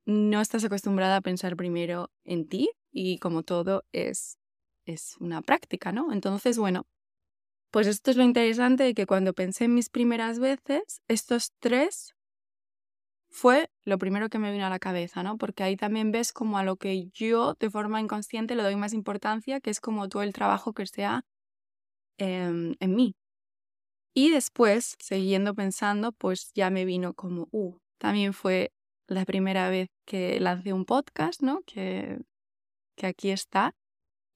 no 0.07 0.41
estás 0.41 0.65
acostumbrada 0.65 1.17
a 1.17 1.21
pensar 1.21 1.57
primero 1.57 2.11
en 2.25 2.47
ti 2.47 2.71
y 2.93 3.19
como 3.19 3.43
todo 3.43 3.85
es, 3.93 4.39
es 4.87 5.17
una 5.21 5.43
práctica, 5.43 5.93
¿no? 5.93 6.13
Entonces, 6.13 6.59
bueno, 6.59 6.87
pues 7.71 7.87
esto 7.87 8.11
es 8.11 8.17
lo 8.17 8.23
interesante 8.23 8.85
de 8.85 8.95
que 8.95 9.07
cuando 9.07 9.33
pensé 9.33 9.65
en 9.65 9.75
mis 9.75 9.89
primeras 9.89 10.39
veces, 10.39 11.01
estos 11.09 11.53
tres 11.59 12.13
fue 13.35 13.69
lo 13.85 13.99
primero 13.99 14.29
que 14.29 14.38
me 14.38 14.53
vino 14.53 14.64
a 14.64 14.71
la 14.71 14.79
cabeza, 14.79 15.25
¿no? 15.25 15.38
Porque 15.38 15.64
ahí 15.64 15.76
también 15.76 16.12
ves 16.12 16.33
como 16.33 16.57
a 16.57 16.62
lo 16.62 16.76
que 16.76 17.09
yo 17.09 17.55
de 17.55 17.69
forma 17.69 18.00
inconsciente 18.00 18.55
le 18.55 18.62
doy 18.62 18.76
más 18.76 18.93
importancia, 18.93 19.61
que 19.61 19.71
es 19.71 19.81
como 19.81 20.09
todo 20.09 20.23
el 20.23 20.33
trabajo 20.33 20.73
que 20.73 20.87
sea 20.87 21.25
en 22.17 22.76
mí. 22.81 23.17
Y 24.14 24.31
después, 24.31 24.95
siguiendo 25.00 25.53
pensando, 25.53 26.12
pues 26.12 26.53
ya 26.55 26.71
me 26.71 26.85
vino 26.85 27.12
como, 27.14 27.49
uh, 27.50 27.76
también 27.99 28.35
fue 28.35 28.73
la 29.09 29.25
primera 29.25 29.69
vez 29.69 29.88
que 30.07 30.38
lancé 30.38 30.73
un 30.73 30.85
podcast, 30.85 31.43
¿no? 31.43 31.62
Que, 31.67 32.21
que 32.97 33.09
aquí 33.09 33.31
está 33.31 33.75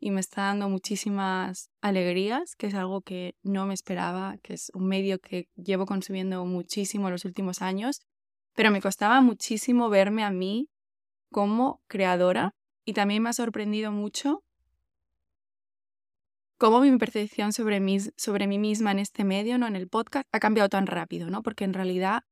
y 0.00 0.10
me 0.10 0.18
está 0.18 0.42
dando 0.42 0.68
muchísimas 0.68 1.70
alegrías, 1.80 2.56
que 2.56 2.66
es 2.66 2.74
algo 2.74 3.02
que 3.02 3.36
no 3.44 3.64
me 3.64 3.74
esperaba, 3.74 4.38
que 4.42 4.54
es 4.54 4.72
un 4.74 4.88
medio 4.88 5.20
que 5.20 5.46
llevo 5.54 5.86
consumiendo 5.86 6.44
muchísimo 6.46 7.10
los 7.10 7.24
últimos 7.24 7.62
años 7.62 8.00
pero 8.58 8.72
me 8.72 8.80
costaba 8.80 9.20
muchísimo 9.20 9.88
verme 9.88 10.24
a 10.24 10.32
mí 10.32 10.68
como 11.30 11.80
creadora 11.86 12.56
y 12.84 12.92
también 12.92 13.22
me 13.22 13.28
ha 13.28 13.32
sorprendido 13.32 13.92
mucho 13.92 14.42
cómo 16.58 16.80
mi 16.80 16.98
percepción 16.98 17.52
sobre 17.52 17.78
mí, 17.78 17.98
sobre 18.16 18.48
mí 18.48 18.58
misma 18.58 18.90
en 18.90 18.98
este 18.98 19.22
medio, 19.22 19.58
¿no? 19.58 19.68
en 19.68 19.76
el 19.76 19.88
podcast, 19.88 20.26
ha 20.32 20.40
cambiado 20.40 20.68
tan 20.68 20.88
rápido, 20.88 21.30
¿no? 21.30 21.44
porque 21.44 21.62
en 21.62 21.72
realidad 21.72 22.24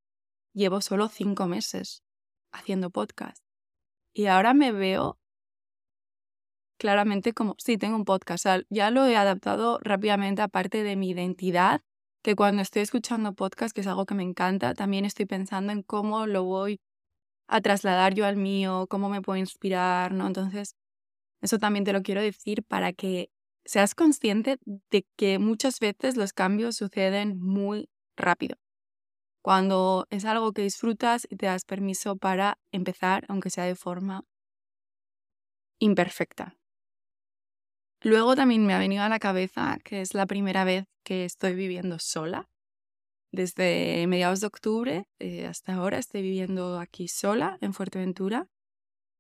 llevo 0.52 0.80
solo 0.80 1.06
cinco 1.06 1.46
meses 1.46 2.02
haciendo 2.50 2.90
podcast. 2.90 3.44
Y 4.12 4.26
ahora 4.26 4.52
me 4.52 4.72
veo 4.72 5.20
claramente 6.76 7.34
como, 7.34 7.54
sí, 7.58 7.78
tengo 7.78 7.94
un 7.94 8.04
podcast, 8.04 8.46
ya 8.68 8.90
lo 8.90 9.06
he 9.06 9.14
adaptado 9.14 9.78
rápidamente 9.80 10.42
a 10.42 10.48
parte 10.48 10.82
de 10.82 10.96
mi 10.96 11.10
identidad 11.10 11.82
que 12.26 12.36
cuando 12.36 12.62
estoy 12.62 12.82
escuchando 12.82 13.34
podcast, 13.34 13.74
que 13.74 13.82
es 13.82 13.86
algo 13.86 14.04
que 14.06 14.14
me 14.16 14.24
encanta, 14.24 14.74
también 14.74 15.04
estoy 15.06 15.26
pensando 15.26 15.72
en 15.72 15.82
cómo 15.84 16.26
lo 16.26 16.44
voy 16.44 16.80
a 17.48 17.60
trasladar 17.62 18.14
yo 18.14 18.26
al 18.26 18.36
mío, 18.36 18.86
cómo 18.90 19.08
me 19.10 19.22
puedo 19.22 19.38
inspirar, 19.38 20.12
¿no? 20.12 20.26
Entonces, 20.26 20.74
eso 21.42 21.58
también 21.58 21.84
te 21.84 21.92
lo 21.94 22.02
quiero 22.02 22.22
decir 22.22 22.64
para 22.64 22.92
que 22.94 23.30
seas 23.64 23.94
consciente 23.94 24.58
de 24.90 25.06
que 25.16 25.38
muchas 25.40 25.80
veces 25.80 26.16
los 26.16 26.32
cambios 26.34 26.76
suceden 26.76 27.38
muy 27.40 27.88
rápido. 28.16 28.56
cuando 29.42 30.06
es 30.10 30.24
algo 30.26 30.52
que 30.52 30.62
disfrutas 30.62 31.26
y 31.30 31.36
te 31.36 31.46
das 31.46 31.64
permiso 31.64 32.16
para 32.16 32.58
empezar, 32.72 33.24
aunque 33.28 33.50
sea 33.50 33.64
de 33.64 33.76
forma 33.76 34.24
imperfecta. 35.80 36.54
Luego 38.02 38.36
también 38.36 38.66
me 38.66 38.74
ha 38.74 38.78
venido 38.78 39.02
a 39.02 39.08
la 39.08 39.18
cabeza 39.18 39.78
que 39.84 40.00
es 40.00 40.14
la 40.14 40.26
primera 40.26 40.64
vez 40.64 40.84
que 41.04 41.24
estoy 41.24 41.54
viviendo 41.54 41.98
sola. 41.98 42.48
Desde 43.32 44.06
mediados 44.06 44.40
de 44.40 44.46
octubre 44.46 45.04
eh, 45.18 45.46
hasta 45.46 45.74
ahora 45.74 45.98
estoy 45.98 46.22
viviendo 46.22 46.78
aquí 46.78 47.08
sola 47.08 47.58
en 47.60 47.74
Fuerteventura. 47.74 48.48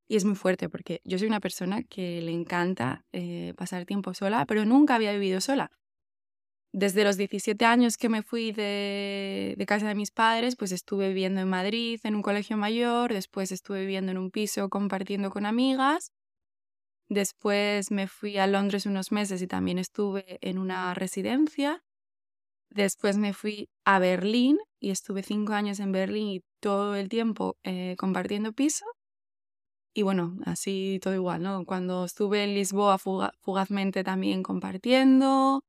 Y 0.08 0.16
es 0.16 0.24
muy 0.24 0.36
fuerte 0.36 0.68
porque 0.68 1.00
yo 1.04 1.18
soy 1.18 1.26
una 1.26 1.40
persona 1.40 1.82
que 1.82 2.22
le 2.22 2.30
encanta 2.30 3.04
eh, 3.12 3.54
pasar 3.56 3.86
tiempo 3.86 4.14
sola, 4.14 4.46
pero 4.46 4.64
nunca 4.64 4.94
había 4.94 5.12
vivido 5.12 5.40
sola 5.40 5.72
desde 6.76 7.04
los 7.04 7.16
17 7.16 7.64
años 7.64 7.96
que 7.96 8.10
me 8.10 8.22
fui 8.22 8.52
de, 8.52 9.56
casa 9.66 9.88
de 9.88 9.94
mis 9.94 10.10
padres, 10.10 10.56
pues 10.56 10.72
estuve 10.72 11.08
viviendo 11.08 11.40
en 11.40 11.48
Madrid, 11.48 11.98
en 12.04 12.14
un 12.14 12.20
colegio 12.20 12.58
mayor, 12.58 13.14
después 13.14 13.50
estuve 13.50 13.80
viviendo 13.80 14.12
en 14.12 14.18
un 14.18 14.30
piso 14.30 14.68
compartiendo 14.68 15.30
con 15.30 15.46
amigas, 15.46 16.12
después 17.08 17.90
me 17.90 18.08
fui 18.08 18.38
a 18.38 18.46
Londres 18.46 18.86
unos 18.86 19.12
meses 19.12 19.42
y 19.42 19.46
también 19.46 19.78
estuve 19.78 20.38
en 20.40 20.58
una 20.58 20.94
residencia, 20.94 21.82
después 22.70 23.18
me 23.18 23.32
fui 23.32 23.68
a 23.84 23.98
Berlín 23.98 24.58
y 24.80 24.90
estuve 24.90 25.22
cinco 25.22 25.52
años 25.54 25.80
en 25.80 25.92
Berlín 25.92 26.28
y 26.28 26.42
todo 26.60 26.96
el 26.96 27.08
tiempo 27.08 27.56
eh, 27.64 27.96
compartiendo 27.98 28.52
piso. 28.52 28.84
Y 29.94 30.02
bueno, 30.02 30.36
así 30.44 30.98
todo 31.02 31.14
igual, 31.14 31.42
¿no? 31.42 31.64
Cuando 31.64 32.04
estuve 32.04 32.44
en 32.44 32.54
Lisboa 32.54 32.98
fugazmente 32.98 34.04
también 34.04 34.42
compartiendo, 34.42 35.62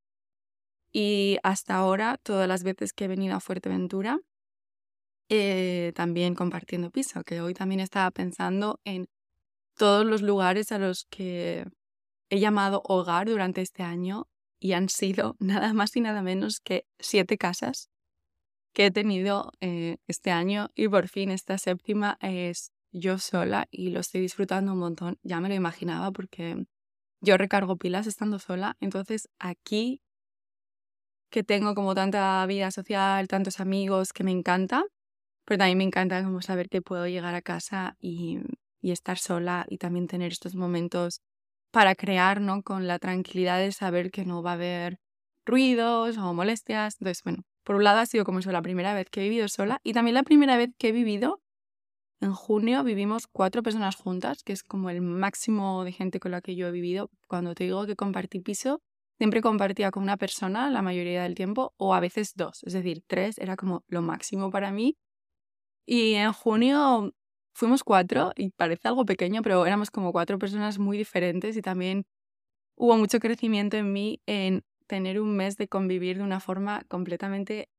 y 0.91 1.37
hasta 1.43 1.75
ahora, 1.75 2.17
todas 2.23 2.47
las 2.47 2.63
veces 2.63 2.93
que 2.93 3.05
he 3.05 3.07
venido 3.07 3.35
a 3.35 3.39
Fuerteventura, 3.39 4.19
eh, 5.29 5.91
también 5.95 6.35
compartiendo 6.35 6.89
piso, 6.89 7.23
que 7.23 7.41
hoy 7.41 7.53
también 7.53 7.81
estaba 7.81 8.09
pensando 8.11 8.79
en 8.85 9.07
todos 9.77 10.05
los 10.05 10.21
lugares 10.21 10.71
a 10.71 10.79
los 10.79 11.05
que 11.09 11.65
he 12.29 12.39
llamado 12.39 12.81
hogar 12.85 13.27
durante 13.27 13.61
este 13.61 13.83
año 13.83 14.27
y 14.59 14.73
han 14.73 14.89
sido 14.89 15.35
nada 15.39 15.73
más 15.73 15.95
y 15.95 16.01
nada 16.01 16.21
menos 16.21 16.59
que 16.59 16.85
siete 16.99 17.37
casas 17.37 17.89
que 18.73 18.87
he 18.87 18.91
tenido 18.91 19.51
eh, 19.59 19.97
este 20.07 20.31
año 20.31 20.69
y 20.75 20.87
por 20.87 21.07
fin 21.07 21.31
esta 21.31 21.57
séptima 21.57 22.17
es 22.21 22.71
yo 22.91 23.17
sola 23.17 23.67
y 23.71 23.89
lo 23.89 23.99
estoy 23.99 24.21
disfrutando 24.21 24.73
un 24.73 24.79
montón. 24.79 25.17
Ya 25.23 25.39
me 25.41 25.49
lo 25.49 25.55
imaginaba 25.55 26.11
porque 26.11 26.65
yo 27.21 27.37
recargo 27.37 27.77
pilas 27.77 28.07
estando 28.07 28.39
sola, 28.39 28.77
entonces 28.79 29.29
aquí 29.39 30.01
que 31.31 31.43
tengo 31.43 31.75
como 31.75 31.95
tanta 31.95 32.45
vida 32.45 32.71
social, 32.71 33.27
tantos 33.27 33.59
amigos 33.59 34.13
que 34.13 34.23
me 34.23 34.31
encanta, 34.31 34.85
pero 35.45 35.57
también 35.57 35.79
me 35.79 35.83
encanta 35.83 36.23
como 36.23 36.41
saber 36.41 36.69
que 36.69 36.81
puedo 36.81 37.07
llegar 37.07 37.35
a 37.35 37.41
casa 37.41 37.97
y, 37.99 38.39
y 38.81 38.91
estar 38.91 39.17
sola 39.17 39.65
y 39.69 39.77
también 39.77 40.07
tener 40.07 40.31
estos 40.31 40.55
momentos 40.55 41.21
para 41.71 41.95
crear, 41.95 42.41
¿no? 42.41 42.63
Con 42.63 42.87
la 42.87 42.99
tranquilidad 42.99 43.59
de 43.59 43.71
saber 43.71 44.11
que 44.11 44.25
no 44.25 44.43
va 44.43 44.51
a 44.51 44.53
haber 44.55 44.99
ruidos 45.45 46.17
o 46.17 46.33
molestias. 46.33 46.95
Entonces, 46.99 47.23
bueno, 47.23 47.43
por 47.63 47.75
un 47.75 47.83
lado 47.83 47.99
ha 47.99 48.05
sido 48.05 48.25
como 48.25 48.39
eso 48.39 48.51
la 48.51 48.61
primera 48.61 48.93
vez 48.93 49.07
que 49.11 49.21
he 49.21 49.23
vivido 49.29 49.47
sola 49.47 49.79
y 49.83 49.93
también 49.93 50.15
la 50.15 50.23
primera 50.23 50.57
vez 50.57 50.69
que 50.77 50.89
he 50.89 50.91
vivido 50.91 51.41
en 52.19 52.33
junio 52.33 52.83
vivimos 52.83 53.27
cuatro 53.27 53.61
personas 53.61 53.95
juntas, 53.95 54.43
que 54.43 54.53
es 54.53 54.63
como 54.63 54.89
el 54.89 55.01
máximo 55.01 55.83
de 55.83 55.91
gente 55.91 56.19
con 56.19 56.31
la 56.31 56.41
que 56.41 56.55
yo 56.55 56.67
he 56.67 56.71
vivido. 56.71 57.11
Cuando 57.27 57.53
te 57.53 57.65
digo 57.65 57.85
que 57.85 57.95
compartí 57.95 58.39
piso, 58.39 58.81
siempre 59.17 59.41
compartía 59.41 59.91
con 59.91 60.03
una 60.03 60.17
persona 60.17 60.69
la 60.71 60.81
mayoría 60.81 61.23
del 61.23 61.35
tiempo 61.35 61.73
o 61.77 61.93
a 61.93 61.99
veces 61.99 62.33
dos, 62.35 62.63
es 62.63 62.73
decir, 62.73 63.03
tres 63.07 63.37
era 63.37 63.55
como 63.55 63.83
lo 63.87 64.01
máximo 64.01 64.49
para 64.49 64.71
mí. 64.71 64.97
Y 65.85 66.13
en 66.15 66.33
junio 66.33 67.13
fuimos 67.57 67.83
cuatro 67.83 68.33
y 68.35 68.51
parece 68.51 68.87
algo 68.87 69.05
pequeño, 69.05 69.41
pero 69.41 69.65
éramos 69.65 69.91
como 69.91 70.11
cuatro 70.11 70.39
personas 70.39 70.79
muy 70.79 70.97
diferentes 70.97 71.57
y 71.57 71.61
también 71.61 72.05
hubo 72.77 72.97
mucho 72.97 73.19
crecimiento 73.19 73.77
en 73.77 73.93
mí 73.93 74.21
en 74.27 74.63
tener 74.87 75.19
un 75.21 75.35
mes 75.35 75.57
de 75.57 75.67
convivir 75.67 76.17
de 76.17 76.23
una 76.23 76.39
forma 76.39 76.83
completamente 76.89 77.69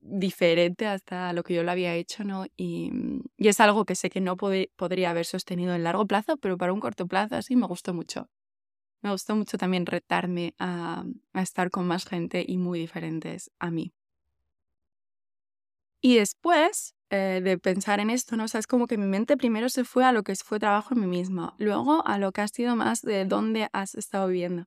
diferente 0.00 0.86
hasta 0.86 1.32
lo 1.34 1.42
que 1.44 1.54
yo 1.54 1.62
lo 1.64 1.72
había 1.72 1.94
hecho, 1.94 2.24
¿no? 2.24 2.46
Y, 2.56 2.92
y 3.36 3.48
es 3.48 3.60
algo 3.60 3.84
que 3.84 3.96
sé 3.96 4.10
que 4.10 4.20
no 4.20 4.36
podría 4.36 5.10
haber 5.10 5.26
sostenido 5.26 5.74
en 5.74 5.84
largo 5.84 6.06
plazo, 6.06 6.36
pero 6.38 6.58
para 6.58 6.72
un 6.72 6.80
corto 6.80 7.06
plazo 7.06 7.36
así 7.36 7.56
me 7.56 7.66
gustó 7.66 7.94
mucho 7.94 8.30
me 9.02 9.10
gustó 9.10 9.34
mucho 9.36 9.58
también 9.58 9.86
retarme 9.86 10.54
a, 10.58 11.04
estar 11.34 11.70
con 11.70 11.86
más 11.86 12.04
gente 12.06 12.44
y 12.46 12.58
muy 12.58 12.78
diferentes 12.78 13.50
a 13.58 13.70
mí. 13.70 13.92
Y 16.00 16.16
después 16.16 16.94
eh, 17.12 17.40
de 17.42 17.58
pensar 17.58 17.98
en 17.98 18.08
esto, 18.08 18.36
¿no? 18.36 18.44
O 18.44 18.48
sea, 18.48 18.60
es 18.60 18.68
como 18.68 18.86
que 18.86 18.96
mi 18.96 19.06
mente 19.06 19.36
primero 19.36 19.68
se 19.68 19.82
fue 19.82 20.04
a 20.04 20.12
lo 20.12 20.22
que 20.22 20.36
fue 20.36 20.60
trabajo 20.60 20.94
en 20.94 21.00
mí 21.00 21.06
misma, 21.08 21.56
luego 21.58 22.06
a 22.06 22.18
lo 22.18 22.30
que 22.30 22.40
ha 22.40 22.46
sido 22.46 22.76
más 22.76 23.02
de 23.02 23.24
dónde 23.24 23.68
has 23.72 23.96
estado 23.96 24.28
viviendo, 24.28 24.66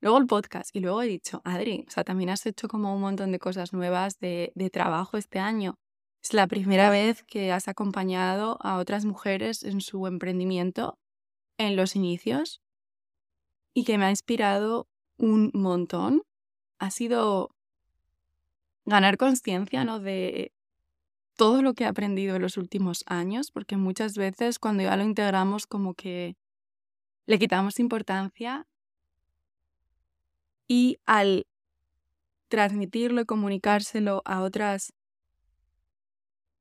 luego 0.00 0.18
el 0.18 0.28
podcast 0.28 0.74
y 0.76 0.80
luego 0.80 1.02
he 1.02 1.08
dicho, 1.08 1.42
Adri, 1.44 1.84
o 1.88 1.90
sea, 1.90 2.04
también 2.04 2.30
has 2.30 2.46
hecho 2.46 2.68
como 2.68 2.94
un 2.94 3.00
montón 3.00 3.32
de 3.32 3.40
cosas 3.40 3.72
nuevas 3.72 4.20
de, 4.20 4.52
trabajo 4.72 5.16
este 5.16 5.40
año. 5.40 5.74
Es 6.22 6.34
la 6.34 6.46
primera 6.46 6.88
vez 6.88 7.24
que 7.24 7.50
has 7.50 7.66
acompañado 7.66 8.58
a 8.60 8.78
otras 8.78 9.04
mujeres 9.04 9.64
en 9.64 9.80
su 9.80 10.06
emprendimiento 10.06 10.98
en 11.58 11.74
los 11.74 11.96
inicios 11.96 12.60
y 13.74 13.82
que 13.82 13.98
me 13.98 14.04
ha 14.04 14.10
inspirado 14.10 14.86
un 15.18 15.50
montón 15.52 16.22
ha 16.78 16.92
sido 16.92 17.50
ganar 18.84 19.16
conciencia 19.16 19.84
¿no? 19.84 19.98
de 19.98 20.52
todo 21.36 21.62
lo 21.62 21.74
que 21.74 21.84
he 21.84 21.86
aprendido 21.86 22.36
en 22.36 22.42
los 22.42 22.56
últimos 22.56 23.04
años, 23.06 23.50
porque 23.50 23.76
muchas 23.76 24.14
veces 24.14 24.58
cuando 24.58 24.82
ya 24.82 24.96
lo 24.96 25.04
integramos 25.04 25.66
como 25.66 25.94
que 25.94 26.36
le 27.26 27.38
quitamos 27.38 27.78
importancia 27.78 28.66
y 30.68 30.98
al 31.06 31.46
transmitirlo 32.48 33.22
y 33.22 33.24
comunicárselo 33.24 34.22
a 34.24 34.42
otras 34.42 34.92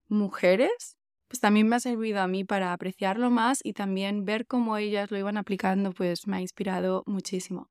mujeres, 0.08 0.98
pues 1.28 1.40
también 1.40 1.68
me 1.68 1.78
ha 1.78 1.80
servido 1.80 2.22
a 2.22 2.28
mí 2.28 2.44
para 2.44 2.74
apreciarlo 2.74 3.30
más 3.32 3.60
y 3.64 3.74
también 3.74 4.26
ver 4.26 4.46
cómo 4.46 4.78
ellas 4.78 5.12
lo 5.12 5.18
iban 5.18 5.38
aplicando, 5.38 5.94
pues 5.94 6.28
me 6.28 6.38
ha 6.38 6.42
inspirado 6.42 7.04
muchísimo. 7.06 7.70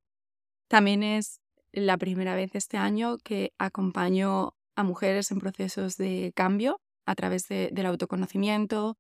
También 0.69 1.03
es 1.03 1.41
la 1.73 1.99
primera 1.99 2.35
vez 2.35 2.55
este 2.55 2.77
año 2.77 3.19
que 3.19 3.53
acompaño 3.59 4.55
a 4.77 4.83
mujeres 4.83 5.31
en 5.31 5.39
procesos 5.39 5.97
de 5.97 6.33
cambio 6.35 6.81
a 7.11 7.15
través 7.17 7.49
del 7.49 7.87
autoconocimiento 7.87 8.97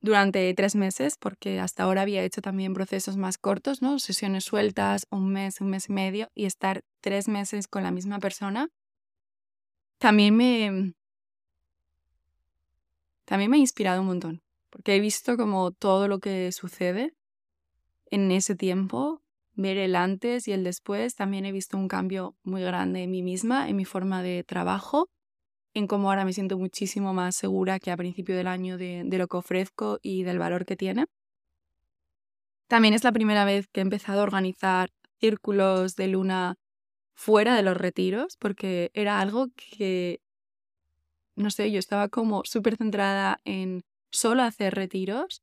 durante 0.00 0.52
tres 0.54 0.76
meses, 0.76 1.16
porque 1.18 1.58
hasta 1.58 1.84
ahora 1.84 2.02
había 2.02 2.22
hecho 2.22 2.42
también 2.42 2.74
procesos 2.74 3.16
más 3.16 3.38
cortos, 3.38 3.80
¿no? 3.80 3.98
Sesiones 3.98 4.44
sueltas, 4.44 5.06
un 5.10 5.32
mes, 5.32 5.60
un 5.60 5.70
mes 5.70 5.88
y 5.88 5.92
medio, 5.92 6.28
y 6.34 6.44
estar 6.44 6.84
tres 7.00 7.28
meses 7.28 7.66
con 7.66 7.82
la 7.82 7.90
misma 7.90 8.18
persona. 8.18 8.68
También 9.98 10.36
me, 10.36 10.94
también 13.24 13.50
me 13.50 13.56
ha 13.56 13.60
inspirado 13.60 14.02
un 14.02 14.08
montón, 14.08 14.42
porque 14.68 14.96
he 14.96 15.00
visto 15.00 15.38
como 15.38 15.72
todo 15.72 16.08
lo 16.08 16.18
que 16.18 16.52
sucede 16.52 17.14
en 18.10 18.30
ese 18.30 18.54
tiempo, 18.54 19.22
ver 19.54 19.78
el 19.78 19.96
antes 19.96 20.46
y 20.46 20.52
el 20.52 20.62
después, 20.62 21.14
también 21.14 21.46
he 21.46 21.52
visto 21.52 21.78
un 21.78 21.88
cambio 21.88 22.36
muy 22.42 22.62
grande 22.62 23.02
en 23.02 23.10
mí 23.10 23.22
misma, 23.22 23.70
en 23.70 23.76
mi 23.76 23.86
forma 23.86 24.22
de 24.22 24.44
trabajo, 24.44 25.08
en 25.78 25.86
cómo 25.86 26.08
ahora 26.08 26.24
me 26.24 26.32
siento 26.32 26.56
muchísimo 26.56 27.12
más 27.12 27.36
segura 27.36 27.78
que 27.78 27.90
a 27.90 27.96
principio 27.98 28.34
del 28.34 28.46
año 28.46 28.78
de, 28.78 29.04
lo 29.04 29.28
que 29.28 29.36
ofrezco 29.36 29.98
y 30.00 30.22
del 30.22 30.38
valor 30.38 30.64
que 30.64 30.74
tiene. 30.74 31.04
También 32.66 32.94
es 32.94 33.04
la 33.04 33.12
primera 33.12 33.44
vez 33.44 33.68
que 33.68 33.80
he 33.80 33.82
empezado 33.82 34.20
a 34.20 34.22
organizar 34.22 34.88
círculos 35.20 35.94
de 35.94 36.08
luna 36.08 36.54
fuera 37.14 37.54
de 37.54 37.62
los 37.62 37.76
retiros, 37.76 38.36
porque 38.38 38.90
era 38.94 39.20
algo 39.20 39.48
que 39.54 40.20
no 41.36 41.50
sé, 41.50 41.70
yo 41.70 41.78
estaba 41.78 42.08
como 42.08 42.42
súper 42.44 42.76
centrada 42.76 43.40
en 43.44 43.82
solo 44.10 44.42
hacer 44.44 44.74
retiros. 44.74 45.42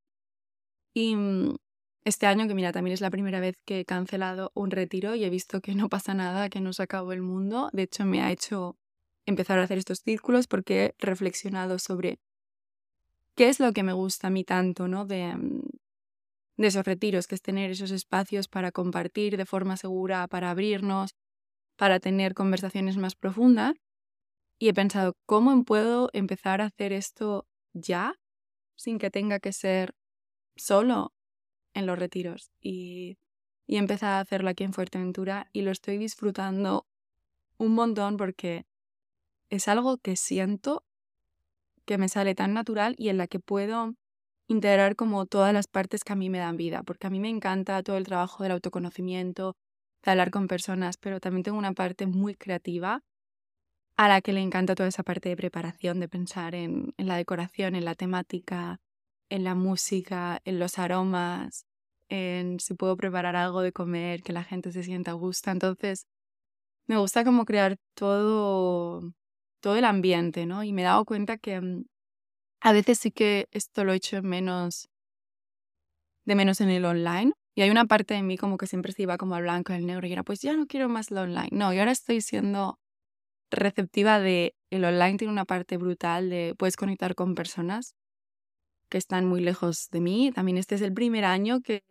Y 0.96 1.16
mm, 1.16 1.58
este 2.06 2.26
año, 2.26 2.48
que 2.48 2.56
mira, 2.56 2.72
también 2.72 2.96
es 2.96 3.02
la 3.02 3.12
primera 3.12 3.40
vez 3.40 3.56
que 3.66 3.82
he 3.82 3.86
cancelado 3.86 4.52
un 4.56 4.72
retiro 4.72 5.14
y 5.14 5.24
he 5.24 5.30
visto 5.30 5.62
que 5.62 5.76
no 5.76 5.90
pasa 5.90 6.16
nada, 6.16 6.50
que 6.50 6.60
no 6.60 6.74
se 6.74 6.82
acabó 6.82 7.12
el 7.12 7.22
mundo. 7.22 7.70
De 7.72 7.84
hecho, 7.84 8.06
me 8.06 8.22
ha 8.24 8.32
hecho 8.32 8.78
empezar 9.26 9.60
a 9.60 9.64
hacer 9.64 9.78
estos 9.78 10.00
círculos 10.00 10.48
porque 10.48 10.86
he 10.86 11.06
reflexionado 11.06 11.80
sobre 11.80 12.20
qué 13.36 13.50
es 13.50 13.60
lo 13.60 13.74
que 13.74 13.84
me 13.84 13.94
gusta 13.94 14.28
a 14.28 14.30
mí 14.30 14.44
tanto, 14.44 14.88
¿no? 14.88 15.06
De, 15.06 15.36
mm, 15.36 15.62
de 16.58 16.68
esos 16.68 16.86
retiros, 16.86 17.28
que 17.28 17.36
es 17.36 17.42
tener 17.42 17.72
esos 17.72 17.92
espacios 17.92 18.48
para 18.48 18.72
compartir 18.72 19.38
de 19.38 19.46
forma 19.46 19.78
segura, 19.78 20.28
para 20.28 20.52
abrirnos, 20.52 21.16
para 21.78 22.00
tener 22.00 22.34
conversaciones 22.34 22.98
más 22.98 23.16
profundas. 23.16 23.74
Y 24.60 24.70
he 24.70 24.74
pensado, 24.74 25.14
¿cómo 25.26 25.64
puedo 25.64 26.10
empezar 26.14 26.62
a 26.62 26.66
hacer 26.66 26.94
esto 26.94 27.48
ya 27.74 28.16
sin 28.76 29.00
que 29.00 29.10
tenga 29.12 29.40
que 29.40 29.54
ser 29.54 29.94
solo 30.56 31.14
en 31.74 31.88
los 31.88 32.00
retiros? 32.00 32.52
Y, 32.62 33.18
y 33.68 33.76
he 33.78 33.80
empezado 33.80 34.18
a 34.18 34.20
hacerlo 34.22 34.50
aquí 34.50 34.64
en 34.64 34.74
Fuerteventura 34.74 35.48
y 35.54 35.64
lo 35.64 35.72
estoy 35.72 35.98
disfrutando 35.98 36.86
un 37.58 37.74
montón 37.74 38.18
porque 38.18 38.66
es 39.54 39.68
algo 39.68 39.98
que 40.00 40.16
siento 40.16 40.84
que 41.86 42.00
me 42.00 42.10
sale 42.10 42.34
tan 42.34 42.54
natural 42.54 42.96
y 42.98 43.10
en 43.10 43.18
la 43.18 43.28
que 43.28 43.40
puedo 43.40 43.94
integrar 44.48 44.96
como 44.96 45.28
todas 45.28 45.54
las 45.54 45.68
partes 45.68 46.04
que 46.04 46.14
a 46.14 46.16
mí 46.16 46.30
me 46.30 46.40
dan 46.40 46.58
vida, 46.58 46.82
porque 46.82 47.08
a 47.08 47.10
mí 47.12 47.20
me 47.20 47.30
encanta 47.30 47.84
todo 47.84 47.98
el 47.98 48.06
trabajo 48.06 48.42
del 48.42 48.54
autoconocimiento, 48.54 49.56
de 50.04 50.12
hablar 50.12 50.32
con 50.32 50.48
personas, 50.48 50.98
pero 50.98 51.20
también 51.20 51.44
tengo 51.44 51.58
una 51.60 51.74
parte 51.74 52.08
muy 52.08 52.34
creativa 52.36 53.04
a 53.96 54.08
la 54.08 54.22
que 54.22 54.34
le 54.34 54.42
encanta 54.42 54.74
toda 54.74 54.90
esa 54.90 55.04
parte 55.04 55.30
de 55.30 55.38
preparación, 55.38 56.00
de 56.00 56.10
pensar 56.10 56.56
en, 56.56 56.94
en 56.98 57.08
la 57.08 57.16
decoración, 57.16 57.76
en 57.76 57.86
la 57.86 57.94
temática, 57.94 58.80
en 59.30 59.44
la 59.44 59.54
música, 59.54 60.42
en 60.46 60.58
los 60.58 60.80
aromas, 60.80 61.68
en 62.10 62.60
si 62.60 62.74
puedo 62.74 62.98
preparar 62.98 63.36
algo 63.36 63.62
de 63.62 63.72
comer, 63.72 64.24
que 64.24 64.34
la 64.34 64.44
gente 64.44 64.72
se 64.72 64.82
sienta 64.84 65.12
a 65.12 65.14
gusto. 65.14 65.52
Entonces, 65.52 66.08
me 66.88 66.98
gusta 66.98 67.24
como 67.24 67.46
crear 67.46 67.78
todo, 67.96 69.14
todo 69.64 69.78
el 69.78 69.86
ambiente, 69.86 70.46
¿no? 70.46 70.64
Y 70.64 70.74
me 70.74 70.84
he 70.84 70.86
dado 70.86 71.06
cuenta 71.06 71.38
que 71.40 71.62
mm, 71.62 71.86
a 72.62 72.74
veces 72.74 73.00
sí 73.00 73.12
que 73.12 73.48
esto 73.52 73.86
lo 73.86 73.94
he 73.94 73.98
hecho 73.98 74.22
menos, 74.24 74.90
de 76.26 76.36
menos 76.36 76.62
en 76.62 76.70
el 76.70 76.86
online. 76.86 77.34
Y 77.56 77.62
hay 77.62 77.70
una 77.70 77.86
parte 77.86 78.14
de 78.16 78.24
mí 78.24 78.38
como 78.38 78.58
que 78.58 78.68
siempre 78.68 78.92
se 78.94 79.04
iba 79.04 79.18
como 79.18 79.36
al 79.36 79.44
blanco, 79.44 79.74
al 79.74 79.86
negro, 79.86 80.08
y 80.08 80.14
era 80.14 80.24
pues 80.24 80.42
ya 80.42 80.54
no 80.56 80.66
quiero 80.68 80.90
más 80.90 81.12
lo 81.12 81.22
online. 81.22 81.50
No, 81.52 81.72
y 81.74 81.80
ahora 81.80 81.92
estoy 81.92 82.22
siendo 82.22 82.80
receptiva 83.52 84.20
de 84.20 84.56
el 84.72 84.86
online 84.86 85.18
tiene 85.18 85.34
una 85.34 85.46
parte 85.46 85.78
brutal 85.78 86.30
de 86.30 86.56
puedes 86.58 86.78
conectar 86.78 87.16
con 87.16 87.36
personas 87.36 87.96
que 88.90 88.98
están 88.98 89.26
muy 89.26 89.42
lejos 89.42 89.90
de 89.92 90.02
mí. 90.02 90.32
También 90.34 90.58
este 90.58 90.76
es 90.76 90.82
el 90.82 90.94
primer 90.94 91.26
año 91.26 91.62
que 91.62 91.84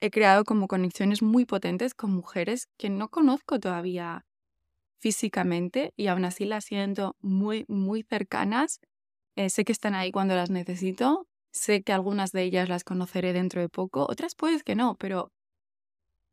he 0.00 0.10
creado 0.10 0.44
como 0.44 0.68
conexiones 0.68 1.22
muy 1.22 1.46
potentes 1.46 1.94
con 1.94 2.12
mujeres 2.12 2.68
que 2.78 2.90
no 2.90 3.08
conozco 3.08 3.58
todavía 3.60 4.24
físicamente 5.04 5.92
y 5.98 6.06
aún 6.06 6.24
así 6.24 6.46
las 6.46 6.64
siento 6.64 7.14
muy, 7.20 7.66
muy 7.68 8.04
cercanas. 8.04 8.80
Eh, 9.36 9.50
sé 9.50 9.66
que 9.66 9.72
están 9.72 9.94
ahí 9.94 10.10
cuando 10.10 10.34
las 10.34 10.48
necesito. 10.48 11.28
Sé 11.52 11.82
que 11.82 11.92
algunas 11.92 12.32
de 12.32 12.42
ellas 12.44 12.70
las 12.70 12.84
conoceré 12.84 13.34
dentro 13.34 13.60
de 13.60 13.68
poco. 13.68 14.06
Otras 14.08 14.34
puedes 14.34 14.62
que 14.62 14.74
no, 14.74 14.94
pero 14.94 15.30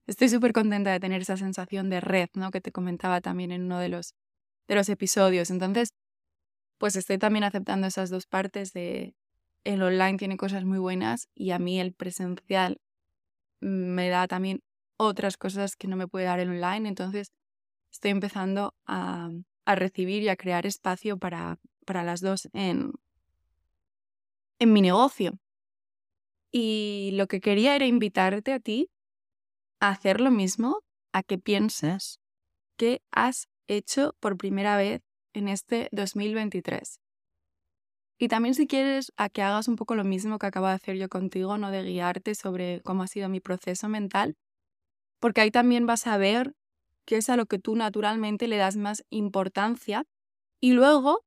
estoy 0.08 0.30
súper 0.30 0.54
contenta 0.54 0.90
de 0.90 1.02
tener 1.02 1.22
esa 1.22 1.36
sensación 1.36 1.90
de 1.90 2.00
red, 2.00 2.30
¿no? 2.34 2.50
Que 2.50 2.62
te 2.62 2.72
comentaba 2.72 3.20
también 3.20 3.52
en 3.52 3.64
uno 3.64 3.78
de 3.78 3.90
los, 3.90 4.14
de 4.70 4.76
los 4.76 4.88
episodios. 4.88 5.52
Entonces, 5.52 5.90
pues 6.78 6.96
estoy 6.96 7.18
también 7.18 7.44
aceptando 7.44 7.88
esas 7.88 8.10
dos 8.10 8.26
partes 8.26 8.72
de 8.72 9.16
el 9.66 9.84
online 9.84 10.18
tiene 10.18 10.38
cosas 10.38 10.64
muy 10.64 10.80
buenas 10.80 11.28
y 11.36 11.52
a 11.52 11.60
mí 11.60 11.82
el 11.82 11.94
presencial 11.94 12.78
me 13.60 14.08
da 14.08 14.30
también 14.30 14.62
otras 14.98 15.36
cosas 15.36 15.76
que 15.76 15.90
no 15.90 15.98
me 15.98 16.08
puede 16.08 16.26
dar 16.26 16.40
el 16.40 16.52
online. 16.52 16.88
Entonces 16.88 17.34
estoy 17.92 18.12
empezando 18.12 18.74
a, 18.86 19.30
recibir 19.66 20.22
y 20.24 20.28
a 20.28 20.36
crear 20.36 20.66
espacio 20.66 21.18
para, 21.18 21.58
para 21.86 22.04
las 22.04 22.20
dos 22.20 22.50
en, 22.52 22.92
en 24.60 24.74
mi 24.74 24.82
negocio. 24.82 25.40
Y 26.52 27.12
lo 27.14 27.28
que 27.28 27.40
quería 27.40 27.76
era 27.76 27.86
invitarte 27.86 28.52
a 28.52 28.60
ti 28.60 28.90
a 29.80 29.90
hacer 29.90 30.20
lo 30.20 30.30
mismo, 30.30 30.82
a 31.14 31.24
que 31.24 31.38
pienses 31.38 32.20
qué 32.76 33.02
has 33.12 33.48
hecho 33.68 34.16
por 34.20 34.38
primera 34.38 34.76
vez 34.76 35.02
en 35.34 35.48
este 35.48 35.88
2023. 35.92 37.00
Y 38.20 38.28
también 38.28 38.54
si 38.54 38.68
quieres 38.68 39.12
a 39.18 39.30
que 39.30 39.42
hagas 39.42 39.68
un 39.68 39.76
poco 39.76 39.96
lo 39.96 40.04
mismo 40.04 40.38
que 40.38 40.46
acabo 40.46 40.68
de 40.68 40.74
hacer 40.74 40.96
yo 40.98 41.10
contigo, 41.10 41.58
no 41.58 41.72
de 41.72 41.84
guiarte 41.84 42.36
sobre 42.36 42.82
cómo 42.82 43.04
ha 43.04 43.08
sido 43.08 43.30
mi 43.30 43.40
proceso 43.40 43.90
mental, 43.90 44.36
porque 45.20 45.42
ahí 45.42 45.50
también 45.50 45.88
vas 45.88 46.06
a 46.06 46.18
ver 46.18 46.54
qué 47.12 47.18
es 47.18 47.30
a 47.30 47.36
lo 47.36 47.46
que 47.46 47.60
tú 47.60 47.76
naturalmente 47.76 48.48
le 48.48 48.56
das 48.56 48.78
más 48.78 49.04
importancia 49.10 50.06
y 50.62 50.72
luego 50.72 51.26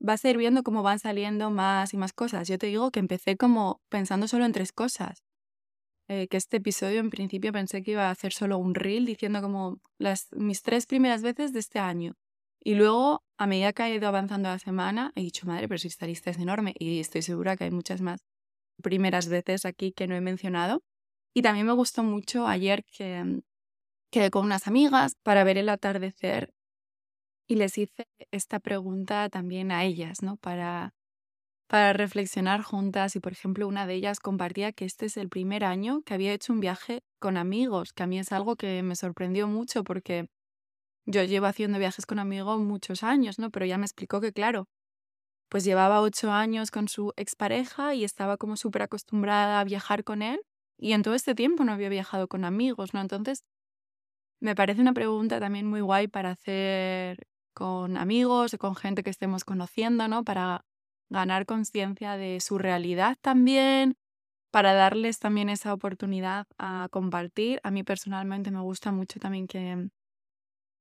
vas 0.00 0.24
a 0.24 0.30
ir 0.30 0.36
viendo 0.36 0.64
cómo 0.64 0.82
van 0.82 0.98
saliendo 0.98 1.52
más 1.52 1.94
y 1.94 1.96
más 1.96 2.12
cosas. 2.12 2.48
Yo 2.48 2.58
te 2.58 2.66
digo 2.66 2.90
que 2.90 2.98
empecé 2.98 3.36
como 3.36 3.80
pensando 3.88 4.26
solo 4.26 4.46
en 4.46 4.50
tres 4.50 4.72
cosas. 4.72 5.22
Eh, 6.08 6.26
que 6.26 6.36
este 6.36 6.56
episodio 6.56 6.98
en 6.98 7.10
principio 7.10 7.52
pensé 7.52 7.84
que 7.84 7.92
iba 7.92 8.08
a 8.08 8.10
hacer 8.10 8.32
solo 8.32 8.58
un 8.58 8.74
reel 8.74 9.06
diciendo 9.06 9.40
como 9.40 9.78
las, 9.96 10.26
mis 10.32 10.62
tres 10.62 10.86
primeras 10.86 11.22
veces 11.22 11.52
de 11.52 11.60
este 11.60 11.78
año. 11.78 12.14
Y 12.58 12.74
luego, 12.74 13.22
a 13.38 13.46
medida 13.46 13.72
que 13.72 13.84
ha 13.84 13.90
ido 13.90 14.08
avanzando 14.08 14.48
la 14.48 14.58
semana, 14.58 15.12
he 15.14 15.20
dicho, 15.20 15.46
madre, 15.46 15.68
pero 15.68 15.78
si 15.78 15.86
esta 15.86 16.08
lista 16.08 16.30
es 16.30 16.38
enorme 16.38 16.74
y 16.76 16.98
estoy 16.98 17.22
segura 17.22 17.56
que 17.56 17.62
hay 17.62 17.70
muchas 17.70 18.00
más 18.00 18.24
primeras 18.82 19.28
veces 19.28 19.66
aquí 19.66 19.92
que 19.92 20.08
no 20.08 20.16
he 20.16 20.20
mencionado. 20.20 20.82
Y 21.32 21.42
también 21.42 21.66
me 21.66 21.74
gustó 21.74 22.02
mucho 22.02 22.48
ayer 22.48 22.84
que 22.84 23.22
mm, 23.22 23.42
quedé 24.12 24.30
con 24.30 24.46
unas 24.46 24.68
amigas 24.68 25.16
para 25.24 25.44
ver 25.44 25.58
el 25.58 25.70
atardecer 25.70 26.52
y 27.48 27.56
les 27.56 27.78
hice 27.78 28.06
esta 28.30 28.60
pregunta 28.60 29.28
también 29.28 29.72
a 29.72 29.84
ellas, 29.84 30.22
¿no? 30.22 30.36
Para, 30.36 30.94
para 31.68 31.92
reflexionar 31.94 32.62
juntas 32.62 33.16
y, 33.16 33.20
por 33.20 33.32
ejemplo, 33.32 33.68
una 33.68 33.86
de 33.86 33.94
ellas 33.94 34.20
compartía 34.20 34.72
que 34.72 34.84
este 34.86 35.06
es 35.06 35.16
el 35.16 35.28
primer 35.30 35.64
año 35.64 36.02
que 36.04 36.14
había 36.14 36.32
hecho 36.34 36.52
un 36.52 36.60
viaje 36.60 37.02
con 37.20 37.36
amigos, 37.36 37.92
que 37.92 38.04
a 38.04 38.06
mí 38.08 38.18
es 38.18 38.32
algo 38.32 38.56
que 38.56 38.82
me 38.82 38.96
sorprendió 38.96 39.48
mucho 39.48 39.84
porque 39.84 40.28
yo 41.06 41.24
llevo 41.24 41.46
haciendo 41.46 41.78
viajes 41.78 42.06
con 42.06 42.18
amigos 42.18 42.60
muchos 42.60 43.02
años, 43.02 43.38
¿no? 43.38 43.50
Pero 43.50 43.66
ya 43.66 43.78
me 43.78 43.86
explicó 43.86 44.20
que, 44.20 44.32
claro, 44.32 44.68
pues 45.48 45.64
llevaba 45.64 46.00
ocho 46.00 46.32
años 46.32 46.70
con 46.70 46.88
su 46.88 47.12
expareja 47.16 47.94
y 47.94 48.04
estaba 48.04 48.36
como 48.36 48.56
súper 48.56 48.82
acostumbrada 48.82 49.60
a 49.60 49.64
viajar 49.64 50.04
con 50.04 50.22
él 50.22 50.40
y 50.78 50.92
en 50.92 51.02
todo 51.02 51.14
este 51.14 51.34
tiempo 51.34 51.64
no 51.64 51.72
había 51.72 51.88
viajado 51.90 52.28
con 52.28 52.44
amigos, 52.44 52.94
¿no? 52.94 53.00
Entonces, 53.00 53.44
me 54.42 54.54
parece 54.56 54.80
una 54.80 54.92
pregunta 54.94 55.40
también 55.40 55.66
muy 55.68 55.80
guay 55.80 56.08
para 56.08 56.30
hacer 56.32 57.26
con 57.54 57.96
amigos 57.96 58.54
o 58.54 58.58
con 58.58 58.76
gente 58.76 59.02
que 59.02 59.10
estemos 59.10 59.44
conociendo, 59.44 60.08
¿no? 60.08 60.24
Para 60.24 60.64
ganar 61.10 61.46
conciencia 61.46 62.16
de 62.16 62.40
su 62.40 62.58
realidad 62.58 63.16
también, 63.20 63.96
para 64.52 64.74
darles 64.74 65.18
también 65.20 65.50
esa 65.50 65.74
oportunidad 65.74 66.46
a 66.58 66.88
compartir. 66.90 67.60
A 67.64 67.70
mí 67.70 67.84
personalmente 67.84 68.50
me 68.50 68.60
gusta 68.60 68.92
mucho 68.92 69.20
también 69.20 69.46
que 69.48 69.90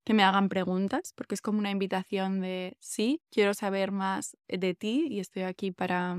que 0.05 0.13
me 0.13 0.23
hagan 0.23 0.49
preguntas, 0.49 1.13
porque 1.15 1.35
es 1.35 1.41
como 1.41 1.59
una 1.59 1.71
invitación 1.71 2.41
de, 2.41 2.77
sí, 2.79 3.21
quiero 3.31 3.53
saber 3.53 3.91
más 3.91 4.37
de 4.47 4.73
ti 4.73 5.07
y 5.09 5.19
estoy 5.19 5.43
aquí 5.43 5.71
para, 5.71 6.17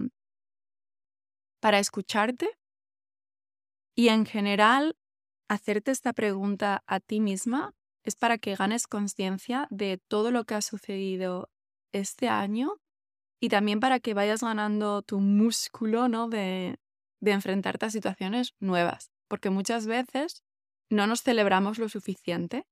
para 1.60 1.78
escucharte. 1.78 2.50
Y 3.94 4.08
en 4.08 4.24
general, 4.26 4.96
hacerte 5.52 5.90
esta 5.90 6.12
pregunta 6.14 6.82
a 6.86 7.00
ti 7.00 7.20
misma 7.20 7.74
es 8.04 8.16
para 8.16 8.38
que 8.38 8.56
ganes 8.56 8.86
conciencia 8.86 9.66
de 9.70 9.98
todo 10.08 10.30
lo 10.30 10.44
que 10.44 10.54
ha 10.54 10.62
sucedido 10.62 11.50
este 11.92 12.28
año 12.28 12.80
y 13.38 13.50
también 13.50 13.78
para 13.78 14.00
que 14.00 14.14
vayas 14.14 14.42
ganando 14.42 15.02
tu 15.02 15.20
músculo 15.20 16.08
¿no? 16.08 16.28
de, 16.28 16.78
de 17.20 17.32
enfrentarte 17.32 17.86
a 17.86 17.90
situaciones 17.90 18.54
nuevas, 18.60 19.10
porque 19.28 19.50
muchas 19.50 19.86
veces 19.86 20.42
no 20.88 21.06
nos 21.06 21.22
celebramos 21.22 21.78
lo 21.78 21.88
suficiente 21.90 22.64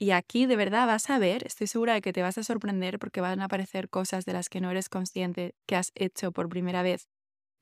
y 0.00 0.10
aquí 0.10 0.46
de 0.46 0.56
verdad 0.56 0.88
vas 0.88 1.08
a 1.10 1.20
ver, 1.20 1.46
estoy 1.46 1.68
segura 1.68 1.94
de 1.94 2.02
que 2.02 2.12
te 2.12 2.22
vas 2.22 2.36
a 2.36 2.42
sorprender 2.42 2.98
porque 2.98 3.20
van 3.20 3.40
a 3.42 3.44
aparecer 3.44 3.88
cosas 3.88 4.24
de 4.24 4.32
las 4.32 4.48
que 4.48 4.60
no 4.60 4.72
eres 4.72 4.88
consciente 4.88 5.54
que 5.66 5.76
has 5.76 5.92
hecho 5.94 6.32
por 6.32 6.48
primera 6.48 6.82
vez 6.82 7.06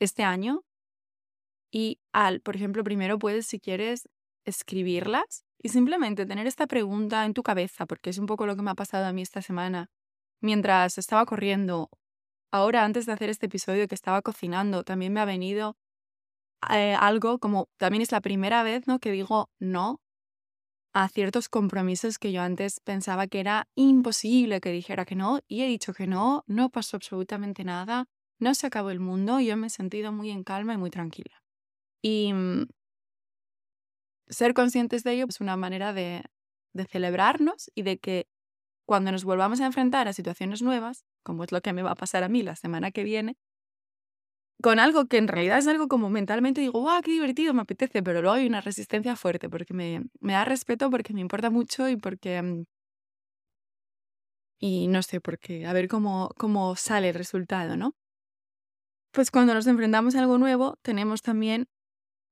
este 0.00 0.22
año. 0.22 0.64
Y 1.70 2.00
al, 2.12 2.40
por 2.40 2.56
ejemplo, 2.56 2.84
primero 2.84 3.18
puedes, 3.18 3.46
si 3.46 3.60
quieres, 3.60 4.08
escribirlas 4.44 5.44
y 5.62 5.68
simplemente 5.68 6.26
tener 6.26 6.46
esta 6.46 6.66
pregunta 6.66 7.24
en 7.24 7.34
tu 7.34 7.42
cabeza, 7.42 7.86
porque 7.86 8.10
es 8.10 8.18
un 8.18 8.26
poco 8.26 8.46
lo 8.46 8.56
que 8.56 8.62
me 8.62 8.70
ha 8.70 8.74
pasado 8.74 9.06
a 9.06 9.12
mí 9.12 9.22
esta 9.22 9.42
semana. 9.42 9.90
Mientras 10.40 10.98
estaba 10.98 11.24
corriendo, 11.24 11.88
ahora 12.50 12.84
antes 12.84 13.06
de 13.06 13.12
hacer 13.12 13.30
este 13.30 13.46
episodio 13.46 13.86
que 13.88 13.94
estaba 13.94 14.22
cocinando, 14.22 14.82
también 14.82 15.12
me 15.12 15.20
ha 15.20 15.24
venido 15.24 15.76
eh, 16.70 16.94
algo 16.94 17.38
como, 17.38 17.68
también 17.76 18.02
es 18.02 18.12
la 18.12 18.20
primera 18.20 18.62
vez 18.62 18.86
¿no? 18.86 18.98
que 18.98 19.10
digo 19.12 19.50
no 19.58 20.00
a 20.94 21.08
ciertos 21.08 21.48
compromisos 21.48 22.18
que 22.18 22.32
yo 22.32 22.42
antes 22.42 22.80
pensaba 22.80 23.26
que 23.26 23.40
era 23.40 23.68
imposible 23.74 24.60
que 24.60 24.70
dijera 24.70 25.04
que 25.04 25.16
no 25.16 25.40
y 25.48 25.62
he 25.62 25.66
dicho 25.66 25.94
que 25.94 26.06
no, 26.06 26.44
no 26.46 26.70
pasó 26.70 26.96
absolutamente 26.96 27.64
nada, 27.64 28.06
no 28.38 28.54
se 28.54 28.66
acabó 28.66 28.90
el 28.90 29.00
mundo 29.00 29.40
yo 29.40 29.56
me 29.56 29.68
he 29.68 29.70
sentido 29.70 30.12
muy 30.12 30.30
en 30.30 30.44
calma 30.44 30.74
y 30.74 30.78
muy 30.78 30.90
tranquila. 30.90 31.42
Y 32.02 32.32
mm, 32.32 32.66
ser 34.32 34.54
conscientes 34.54 35.04
de 35.04 35.12
ello 35.12 35.26
es 35.28 35.40
una 35.40 35.56
manera 35.56 35.92
de, 35.92 36.24
de 36.72 36.84
celebrarnos 36.86 37.70
y 37.74 37.82
de 37.82 37.98
que 37.98 38.26
cuando 38.86 39.12
nos 39.12 39.24
volvamos 39.24 39.60
a 39.60 39.66
enfrentar 39.66 40.08
a 40.08 40.12
situaciones 40.12 40.62
nuevas, 40.62 41.04
como 41.22 41.44
es 41.44 41.52
lo 41.52 41.60
que 41.60 41.72
me 41.72 41.82
va 41.82 41.92
a 41.92 41.96
pasar 41.96 42.24
a 42.24 42.28
mí 42.28 42.42
la 42.42 42.56
semana 42.56 42.90
que 42.90 43.04
viene, 43.04 43.36
con 44.62 44.78
algo 44.78 45.06
que 45.06 45.18
en 45.18 45.28
realidad 45.28 45.58
es 45.58 45.66
algo 45.66 45.88
como 45.88 46.08
mentalmente 46.08 46.60
digo, 46.60 46.80
¡guau, 46.80 47.02
qué 47.02 47.10
divertido, 47.10 47.52
me 47.52 47.62
apetece! 47.62 48.02
Pero 48.02 48.22
luego 48.22 48.36
hay 48.36 48.46
una 48.46 48.60
resistencia 48.60 49.16
fuerte 49.16 49.50
porque 49.50 49.74
me, 49.74 50.04
me 50.20 50.34
da 50.34 50.44
respeto, 50.44 50.88
porque 50.90 51.12
me 51.12 51.20
importa 51.20 51.50
mucho 51.50 51.88
y 51.88 51.96
porque... 51.96 52.40
Mm, 52.40 52.64
y 54.60 54.86
no 54.86 55.02
sé, 55.02 55.20
porque 55.20 55.66
a 55.66 55.72
ver 55.72 55.88
cómo, 55.88 56.30
cómo 56.38 56.76
sale 56.76 57.08
el 57.08 57.14
resultado, 57.16 57.76
¿no? 57.76 57.96
Pues 59.12 59.30
cuando 59.30 59.52
nos 59.52 59.66
enfrentamos 59.66 60.14
a 60.14 60.20
algo 60.20 60.38
nuevo, 60.38 60.76
tenemos 60.82 61.22
también 61.22 61.66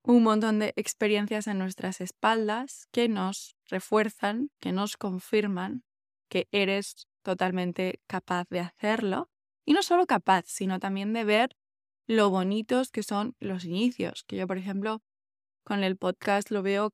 un 0.03 0.23
montón 0.23 0.59
de 0.59 0.73
experiencias 0.75 1.47
en 1.47 1.59
nuestras 1.59 2.01
espaldas 2.01 2.87
que 2.91 3.07
nos 3.07 3.55
refuerzan, 3.69 4.49
que 4.59 4.71
nos 4.71 4.97
confirman 4.97 5.83
que 6.29 6.47
eres 6.51 7.07
totalmente 7.23 8.01
capaz 8.07 8.47
de 8.49 8.61
hacerlo. 8.61 9.29
Y 9.65 9.73
no 9.73 9.83
solo 9.83 10.07
capaz, 10.07 10.45
sino 10.47 10.79
también 10.79 11.13
de 11.13 11.23
ver 11.23 11.57
lo 12.07 12.29
bonitos 12.29 12.89
que 12.91 13.03
son 13.03 13.35
los 13.39 13.65
inicios. 13.65 14.23
Que 14.23 14.37
yo, 14.37 14.47
por 14.47 14.57
ejemplo, 14.57 15.01
con 15.63 15.83
el 15.83 15.97
podcast 15.97 16.49
lo 16.49 16.63
veo 16.63 16.93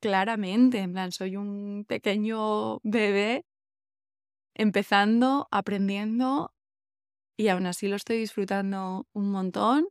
claramente. 0.00 0.78
En 0.78 0.92
plan, 0.92 1.12
soy 1.12 1.36
un 1.36 1.84
pequeño 1.88 2.80
bebé 2.82 3.44
empezando, 4.54 5.48
aprendiendo 5.50 6.52
y 7.36 7.48
aún 7.48 7.66
así 7.66 7.88
lo 7.88 7.96
estoy 7.96 8.18
disfrutando 8.18 9.06
un 9.12 9.30
montón. 9.30 9.88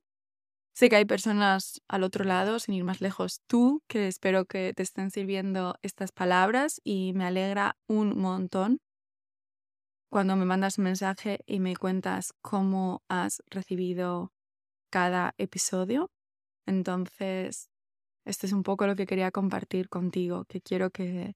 Sé 0.81 0.89
que 0.89 0.95
hay 0.95 1.05
personas 1.05 1.79
al 1.87 2.01
otro 2.01 2.23
lado, 2.23 2.57
sin 2.57 2.73
ir 2.73 2.83
más 2.83 3.01
lejos, 3.01 3.41
tú, 3.45 3.83
que 3.87 4.07
espero 4.07 4.45
que 4.45 4.73
te 4.73 4.81
estén 4.81 5.11
sirviendo 5.11 5.75
estas 5.83 6.11
palabras 6.11 6.81
y 6.83 7.13
me 7.13 7.23
alegra 7.23 7.77
un 7.87 8.19
montón 8.19 8.79
cuando 10.09 10.35
me 10.35 10.45
mandas 10.45 10.79
un 10.79 10.85
mensaje 10.85 11.41
y 11.45 11.59
me 11.59 11.75
cuentas 11.75 12.33
cómo 12.41 13.03
has 13.09 13.43
recibido 13.51 14.33
cada 14.89 15.35
episodio. 15.37 16.09
Entonces, 16.65 17.69
esto 18.25 18.47
es 18.47 18.51
un 18.51 18.63
poco 18.63 18.87
lo 18.87 18.95
que 18.95 19.05
quería 19.05 19.29
compartir 19.29 19.87
contigo, 19.87 20.45
que 20.45 20.61
quiero 20.61 20.89
que, 20.89 21.35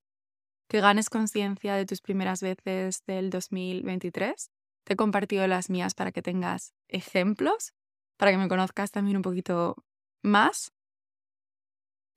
que 0.68 0.82
ganes 0.82 1.08
conciencia 1.08 1.76
de 1.76 1.86
tus 1.86 2.02
primeras 2.02 2.42
veces 2.42 3.04
del 3.06 3.30
2023. 3.30 4.50
Te 4.86 4.94
he 4.94 4.96
compartido 4.96 5.46
las 5.46 5.70
mías 5.70 5.94
para 5.94 6.12
que 6.12 6.24
tengas 6.24 6.74
ejemplos 6.88 7.74
para 8.18 8.32
que 8.32 8.38
me 8.38 8.48
conozcas 8.48 8.92
también 8.92 9.18
un 9.18 9.24
poquito 9.24 9.76
más. 10.22 10.72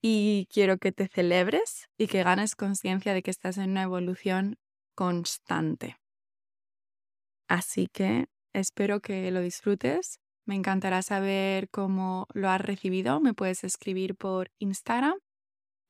Y 0.00 0.46
quiero 0.52 0.78
que 0.78 0.92
te 0.92 1.08
celebres 1.08 1.88
y 1.98 2.06
que 2.06 2.22
ganes 2.22 2.54
conciencia 2.54 3.14
de 3.14 3.22
que 3.22 3.30
estás 3.30 3.58
en 3.58 3.70
una 3.70 3.82
evolución 3.82 4.56
constante. 4.94 5.96
Así 7.48 7.88
que 7.88 8.26
espero 8.52 9.00
que 9.00 9.30
lo 9.30 9.40
disfrutes. 9.40 10.20
Me 10.46 10.54
encantará 10.54 11.02
saber 11.02 11.68
cómo 11.70 12.26
lo 12.32 12.48
has 12.48 12.60
recibido. 12.60 13.20
Me 13.20 13.34
puedes 13.34 13.64
escribir 13.64 14.14
por 14.16 14.50
Instagram, 14.58 15.18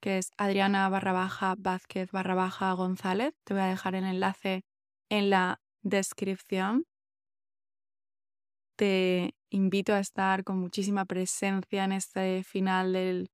que 0.00 0.18
es 0.18 0.30
Adriana 0.36 0.88
barra 0.88 1.12
baja 1.12 1.54
Vázquez 1.58 2.10
barra 2.12 2.34
baja 2.34 2.72
González. 2.72 3.34
Te 3.44 3.54
voy 3.54 3.62
a 3.62 3.66
dejar 3.66 3.94
el 3.94 4.04
enlace 4.04 4.64
en 5.10 5.30
la 5.30 5.60
descripción. 5.82 6.86
Te 8.76 9.34
invito 9.50 9.94
a 9.94 10.00
estar 10.00 10.44
con 10.44 10.58
muchísima 10.58 11.04
presencia 11.04 11.84
en 11.84 11.92
este 11.92 12.42
final 12.44 12.92
del 12.92 13.30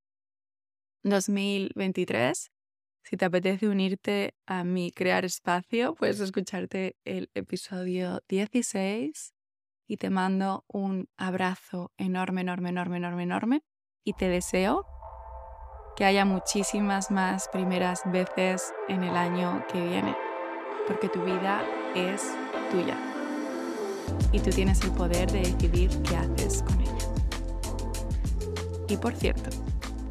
2023. 1.03 2.51
Si 3.03 3.17
te 3.17 3.25
apetece 3.25 3.69
unirte 3.69 4.35
a 4.47 4.65
mi 4.65 4.91
Crear 4.91 5.25
Espacio, 5.25 5.95
puedes 5.95 6.21
escucharte 6.21 6.97
el 7.05 7.31
episodio 7.35 8.23
16 8.29 9.35
y 9.87 9.97
te 9.99 10.09
mando 10.09 10.65
un 10.67 11.09
abrazo 11.17 11.93
enorme, 11.99 12.41
enorme, 12.41 12.71
enorme, 12.71 12.97
enorme, 12.97 13.23
enorme 13.25 13.63
y 14.05 14.15
te 14.15 14.29
deseo 14.29 14.87
que 15.97 16.05
haya 16.05 16.25
muchísimas 16.25 17.11
más 17.11 17.49
primeras 17.49 18.03
veces 18.11 18.73
en 18.89 19.05
el 19.05 19.17
año 19.17 19.65
que 19.71 19.81
viene, 19.81 20.17
porque 20.89 21.09
tu 21.09 21.23
vida 21.23 21.63
es 21.95 22.23
tuya 22.71 23.14
y 24.33 24.41
tú 24.41 24.51
tienes 24.51 24.81
el 24.83 24.91
poder 24.91 25.31
de 25.31 25.41
decidir 25.41 25.91
qué 26.03 26.17
haces 26.17 26.63
con 26.63 26.81
ella. 26.81 26.93
Y 28.89 28.97
por 28.97 29.15
cierto, 29.15 29.51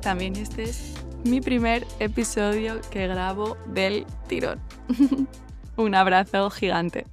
también 0.01 0.35
este 0.35 0.63
es 0.63 0.93
mi 1.23 1.41
primer 1.41 1.85
episodio 1.99 2.81
que 2.91 3.07
grabo 3.07 3.57
del 3.67 4.05
tirón. 4.27 4.59
Un 5.77 5.95
abrazo 5.95 6.49
gigante. 6.49 7.05